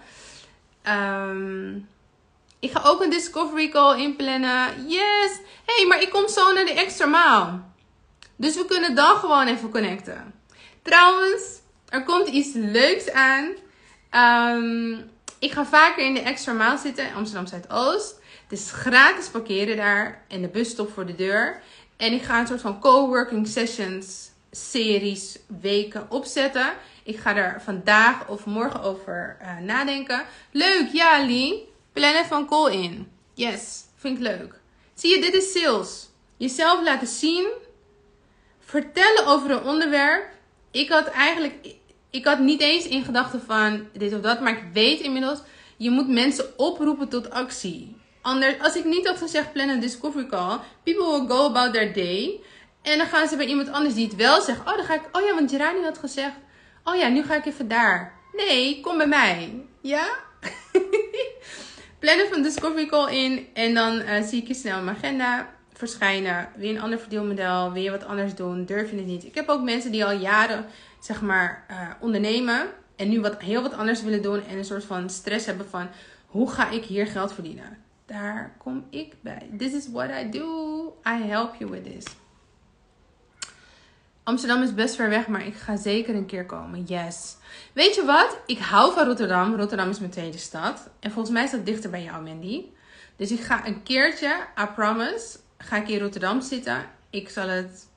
Um, 0.88 1.88
ik 2.59 2.70
ga 2.70 2.83
ook 2.85 3.02
een 3.02 3.11
discovery 3.11 3.68
call 3.68 4.00
inplannen. 4.00 4.88
Yes! 4.88 5.40
hey, 5.66 5.87
maar 5.88 6.02
ik 6.02 6.11
kom 6.11 6.29
zo 6.29 6.52
naar 6.52 6.64
de 6.64 6.72
extra 6.72 7.07
maal. 7.07 7.61
Dus 8.37 8.57
we 8.57 8.64
kunnen 8.64 8.94
dan 8.94 9.16
gewoon 9.16 9.46
even 9.46 9.70
connecten. 9.70 10.35
Trouwens, 10.83 11.61
er 11.88 12.05
komt 12.05 12.29
iets 12.29 12.50
leuks 12.55 13.11
aan. 13.11 13.55
Um, 14.57 15.11
ik 15.38 15.52
ga 15.52 15.66
vaker 15.66 16.05
in 16.05 16.14
de 16.14 16.20
extra 16.20 16.52
maal 16.52 16.79
zitten 16.79 17.14
Amsterdam 17.14 17.46
Zuidoost. 17.46 18.20
Het 18.48 18.59
is 18.59 18.70
gratis 18.70 19.28
parkeren 19.28 19.76
daar 19.76 20.22
en 20.28 20.42
de 20.42 20.48
busstop 20.48 20.92
voor 20.92 21.06
de 21.06 21.14
deur. 21.14 21.62
En 21.96 22.12
ik 22.12 22.22
ga 22.22 22.40
een 22.40 22.46
soort 22.46 22.61
van 22.61 22.80
coworking 22.80 23.48
sessions 23.48 24.30
series 24.50 25.38
weken 25.61 26.11
opzetten. 26.11 26.72
Ik 27.02 27.16
ga 27.18 27.37
er 27.37 27.62
vandaag 27.62 28.28
of 28.28 28.44
morgen 28.44 28.82
over 28.82 29.37
uh, 29.42 29.59
nadenken. 29.59 30.24
Leuk, 30.50 30.88
ja 30.92 31.26
Lee. 31.26 31.68
Plannen 31.92 32.26
van 32.26 32.46
call 32.46 32.72
in. 32.72 33.09
Yes, 33.35 33.85
vind 33.96 34.16
ik 34.16 34.22
leuk. 34.22 34.61
Zie 34.94 35.14
je, 35.14 35.20
dit 35.20 35.35
is 35.35 35.52
sales. 35.52 36.09
Jezelf 36.37 36.82
laten 36.82 37.06
zien. 37.06 37.48
Vertellen 38.61 39.26
over 39.26 39.50
een 39.50 39.64
onderwerp. 39.64 40.24
Ik 40.70 40.88
had 40.88 41.06
eigenlijk, 41.06 41.54
ik 42.11 42.24
had 42.24 42.38
niet 42.38 42.61
eens 42.61 42.87
in 42.87 43.04
gedachten 43.04 43.42
van 43.42 43.88
dit 43.92 44.14
of 44.14 44.20
dat, 44.20 44.40
maar 44.40 44.52
ik 44.52 44.64
weet 44.72 45.00
inmiddels 45.00 45.38
Je 45.76 45.90
moet 45.90 46.09
mensen 46.09 46.59
oproepen 46.59 47.09
tot 47.09 47.30
actie. 47.30 47.96
Anders, 48.27 48.59
als 48.61 48.77
ik 48.77 48.85
niet 48.85 49.07
had 49.07 49.19
gezegd 49.19 49.53
plan 49.53 49.69
een 49.69 49.81
discovery 49.81 50.27
call, 50.27 50.59
people 50.83 51.05
will 51.05 51.27
go 51.29 51.47
about 51.47 51.73
their 51.73 51.93
day. 51.93 52.41
En 52.83 52.99
dan 52.99 53.07
gaan 53.07 53.29
ze 53.29 53.37
bij 53.37 53.47
iemand 53.47 53.73
anders 53.73 53.95
die 53.95 54.07
het 54.07 54.17
wel 54.17 54.41
zegt. 54.41 54.61
Oh, 54.61 54.77
dan 54.77 54.85
ga 54.85 54.95
ik. 54.95 55.03
Oh 55.12 55.23
ja, 55.23 55.35
want 55.35 55.51
Gerani 55.51 55.83
had 55.83 55.99
gezegd. 55.99 56.35
Oh 56.85 56.97
ja, 56.97 57.09
nu 57.09 57.23
ga 57.23 57.37
ik 57.37 57.47
even 57.47 57.69
daar. 57.69 58.12
Nee, 58.33 58.81
kom 58.81 58.97
bij 58.97 59.07
mij. 59.07 59.65
Ja? 59.81 60.09
Plannen 62.01 62.29
van 62.29 62.43
Discovery 62.43 62.87
Call 62.87 63.15
in. 63.15 63.47
En 63.55 63.75
dan 63.75 64.01
uh, 64.01 64.23
zie 64.23 64.43
ik 64.43 64.49
je 64.49 64.55
snel 64.55 64.83
mijn 64.83 64.97
agenda 64.97 65.49
verschijnen. 65.73 66.49
Je 66.59 66.69
een 66.69 66.81
ander 66.81 66.99
verdeelmodel? 66.99 67.75
Je 67.75 67.91
wat 67.91 68.05
anders 68.05 68.35
doen? 68.35 68.65
Durf 68.65 68.91
je 68.91 68.97
het 68.97 69.07
niet? 69.07 69.25
Ik 69.25 69.35
heb 69.35 69.49
ook 69.49 69.62
mensen 69.62 69.93
die 69.93 70.05
al 70.05 70.12
jaren, 70.12 70.67
zeg 71.01 71.23
maar, 71.23 71.67
uh, 71.71 71.77
ondernemen. 72.01 72.67
En 72.97 73.09
nu 73.09 73.21
wat, 73.21 73.41
heel 73.41 73.62
wat 73.62 73.75
anders 73.75 74.03
willen 74.03 74.23
doen. 74.23 74.47
En 74.47 74.59
een 74.59 74.65
soort 74.65 74.85
van 74.85 75.11
stress 75.11 75.47
hebben 75.47 75.69
van... 75.69 75.89
Hoe 76.27 76.51
ga 76.51 76.71
ik 76.71 76.85
hier 76.85 77.07
geld 77.07 77.33
verdienen? 77.33 77.86
Daar 78.07 78.55
kom 78.59 78.87
ik 78.90 79.14
bij. 79.21 79.51
This 79.59 79.73
is 79.73 79.90
what 79.90 80.11
I 80.11 80.31
do. 80.31 80.88
I 81.07 81.23
help 81.23 81.55
you 81.59 81.71
with 81.71 81.85
this. 81.85 82.05
Amsterdam 84.23 84.62
is 84.62 84.75
best 84.75 84.95
ver 84.97 85.09
weg, 85.09 85.29
maar 85.29 85.47
ik 85.47 85.55
ga 85.55 85.77
zeker 85.77 86.14
een 86.14 86.27
keer 86.27 86.47
komen. 86.47 86.83
Yes. 86.83 87.37
Weet 87.73 87.95
je 87.95 88.05
wat? 88.05 88.38
Ik 88.47 88.59
hou 88.59 88.92
van 88.92 89.07
Rotterdam. 89.07 89.55
Rotterdam 89.55 89.88
is 89.88 89.99
mijn 89.99 90.11
tweede 90.11 90.38
stad. 90.38 90.90
En 91.01 91.11
volgens 91.11 91.35
mij 91.35 91.45
is 91.45 91.51
dat 91.51 91.66
dichter 91.66 91.90
bij 91.90 92.03
jou, 92.03 92.23
Mandy. 92.23 92.64
Dus 93.16 93.31
ik 93.31 93.40
ga 93.40 93.66
een 93.66 93.83
keertje, 93.83 94.37
I 94.61 94.66
promise, 94.75 95.38
ga 95.59 95.77
ik 95.77 95.88
in 95.88 96.01
Rotterdam 96.01 96.40
zitten. 96.40 96.85
Ik 97.11 97.29
zal 97.29 97.49
het 97.49 97.88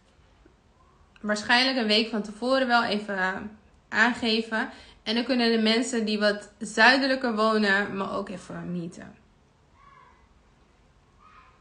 waarschijnlijk 1.21 1.77
een 1.77 1.87
week 1.87 2.09
van 2.09 2.21
tevoren 2.21 2.67
wel 2.67 2.83
even 2.83 3.51
aangeven. 3.89 4.69
En 5.03 5.15
dan 5.15 5.23
kunnen 5.23 5.51
de 5.51 5.61
mensen 5.61 6.05
die 6.05 6.19
wat 6.19 6.49
zuidelijker 6.59 7.35
wonen 7.35 7.97
me 7.97 8.09
ook 8.09 8.29
even 8.29 8.71
meeten. 8.71 9.18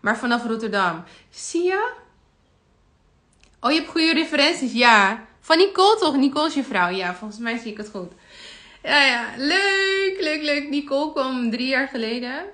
Maar 0.01 0.19
vanaf 0.19 0.47
Rotterdam. 0.47 1.05
Zie 1.31 1.63
je? 1.63 1.93
Oh, 3.61 3.71
je 3.71 3.79
hebt 3.79 3.91
goede 3.91 4.13
referenties. 4.13 4.73
Ja. 4.73 5.27
Van 5.41 5.59
Nicole 5.59 5.99
toch? 5.99 6.17
Nicole 6.17 6.47
is 6.47 6.55
je 6.55 6.65
vrouw. 6.65 6.89
Ja, 6.89 7.15
volgens 7.15 7.41
mij 7.41 7.59
zie 7.59 7.71
ik 7.71 7.77
het 7.77 7.89
goed. 7.89 8.13
Ja, 8.83 9.05
ja. 9.05 9.27
Leuk, 9.37 10.17
leuk, 10.21 10.43
leuk. 10.43 10.69
Nicole 10.69 11.13
kwam 11.13 11.51
drie 11.51 11.69
jaar 11.69 11.89
geleden. 11.89 12.45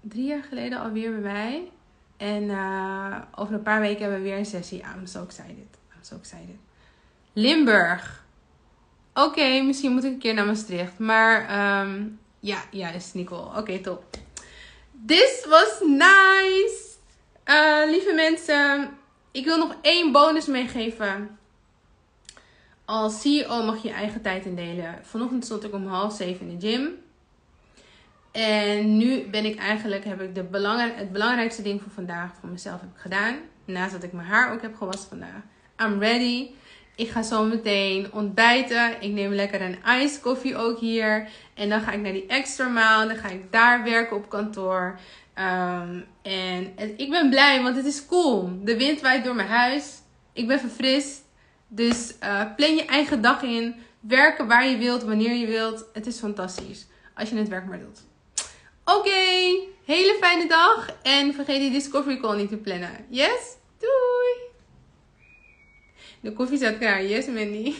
Drie 0.00 0.24
jaar 0.24 0.42
geleden 0.42 0.80
alweer 0.80 1.10
bij 1.10 1.32
mij. 1.32 1.70
En 2.16 2.42
uh, 2.42 3.16
over 3.34 3.54
een 3.54 3.62
paar 3.62 3.80
weken 3.80 4.00
hebben 4.02 4.18
we 4.18 4.28
weer 4.28 4.38
een 4.38 4.46
sessie. 4.46 4.82
I'm 4.96 5.06
so 5.06 5.22
excited. 5.22 5.78
I'm 5.92 6.02
so 6.02 6.16
excited. 6.16 6.56
Limburg. 7.32 8.24
Oké, 9.14 9.62
misschien 9.62 9.92
moet 9.92 10.04
ik 10.04 10.12
een 10.12 10.18
keer 10.18 10.34
naar 10.34 10.46
Maastricht. 10.46 10.98
Maar 10.98 11.40
um, 11.80 12.18
ja, 12.40 12.58
ja, 12.70 12.88
is 12.90 13.12
Nicole. 13.12 13.58
Oké, 13.58 13.78
top. 13.78 14.04
This 15.06 15.46
was 15.48 15.80
nice. 15.80 16.96
Uh, 17.44 17.90
lieve 17.90 18.12
mensen, 18.14 18.88
ik 19.30 19.44
wil 19.44 19.58
nog 19.58 19.76
één 19.82 20.12
bonus 20.12 20.46
meegeven. 20.46 21.38
Als 22.84 23.20
CEO 23.20 23.62
mag 23.62 23.82
je 23.82 23.88
je 23.88 23.94
eigen 23.94 24.22
tijd 24.22 24.44
indelen. 24.44 24.98
Vanochtend 25.02 25.44
stond 25.44 25.64
ik 25.64 25.74
om 25.74 25.86
half 25.86 26.12
zeven 26.12 26.48
in 26.48 26.58
de 26.58 26.66
gym. 26.66 27.02
En 28.32 28.96
nu 28.96 29.30
ben 29.30 29.44
ik 29.44 29.58
eigenlijk, 29.58 30.04
heb 30.04 30.20
ik 30.20 30.34
de 30.34 30.46
het 30.96 31.12
belangrijkste 31.12 31.62
ding 31.62 31.82
voor 31.82 31.92
vandaag 31.92 32.30
voor 32.40 32.48
mezelf 32.48 32.80
heb 32.80 32.90
ik 32.94 33.00
gedaan. 33.00 33.36
Naast 33.64 33.92
dat 33.92 34.02
ik 34.02 34.12
mijn 34.12 34.26
haar 34.26 34.52
ook 34.52 34.62
heb 34.62 34.76
gewassen 34.76 35.08
vandaag. 35.08 35.42
I'm 35.80 35.98
ready. 35.98 36.50
Ik 36.96 37.08
ga 37.08 37.22
zo 37.22 37.44
meteen 37.44 38.12
ontbijten. 38.12 39.00
Ik 39.00 39.12
neem 39.12 39.32
lekker 39.32 39.60
een 39.60 39.78
iced 40.00 40.20
koffie 40.20 40.56
ook 40.56 40.78
hier. 40.78 41.28
En 41.54 41.68
dan 41.68 41.80
ga 41.80 41.92
ik 41.92 42.00
naar 42.00 42.12
die 42.12 42.26
extra 42.26 42.68
maal. 42.68 43.08
Dan 43.08 43.16
ga 43.16 43.28
ik 43.28 43.52
daar 43.52 43.84
werken 43.84 44.16
op 44.16 44.28
kantoor. 44.28 44.98
Um, 45.38 46.04
en 46.22 46.72
ik 46.96 47.10
ben 47.10 47.30
blij, 47.30 47.62
want 47.62 47.76
het 47.76 47.86
is 47.86 48.06
cool. 48.06 48.58
De 48.62 48.76
wind 48.76 49.00
waait 49.00 49.24
door 49.24 49.34
mijn 49.34 49.48
huis. 49.48 49.92
Ik 50.32 50.46
ben 50.46 50.60
verfrist. 50.60 51.22
Dus 51.68 52.14
uh, 52.22 52.54
plan 52.56 52.74
je 52.76 52.84
eigen 52.84 53.20
dag 53.22 53.42
in. 53.42 53.74
Werken 54.00 54.46
waar 54.46 54.68
je 54.68 54.76
wilt, 54.76 55.02
wanneer 55.02 55.34
je 55.34 55.46
wilt. 55.46 55.84
Het 55.92 56.06
is 56.06 56.18
fantastisch. 56.18 56.86
Als 57.14 57.28
je 57.28 57.36
het 57.36 57.48
werk 57.48 57.66
maar 57.66 57.80
doet. 57.80 58.00
Oké, 58.84 59.10
hele 59.84 60.16
fijne 60.20 60.48
dag. 60.48 60.88
En 61.02 61.34
vergeet 61.34 61.60
die 61.60 61.70
Discovery 61.70 62.20
Call 62.20 62.36
niet 62.36 62.48
te 62.48 62.56
plannen. 62.56 63.06
Yes? 63.08 63.56
Doei! 63.78 64.53
De 66.24 66.32
koffie 66.32 66.56
staat 66.56 66.78
klaar. 66.78 67.02
Yes, 67.04 67.26
Mandy. 67.26 67.74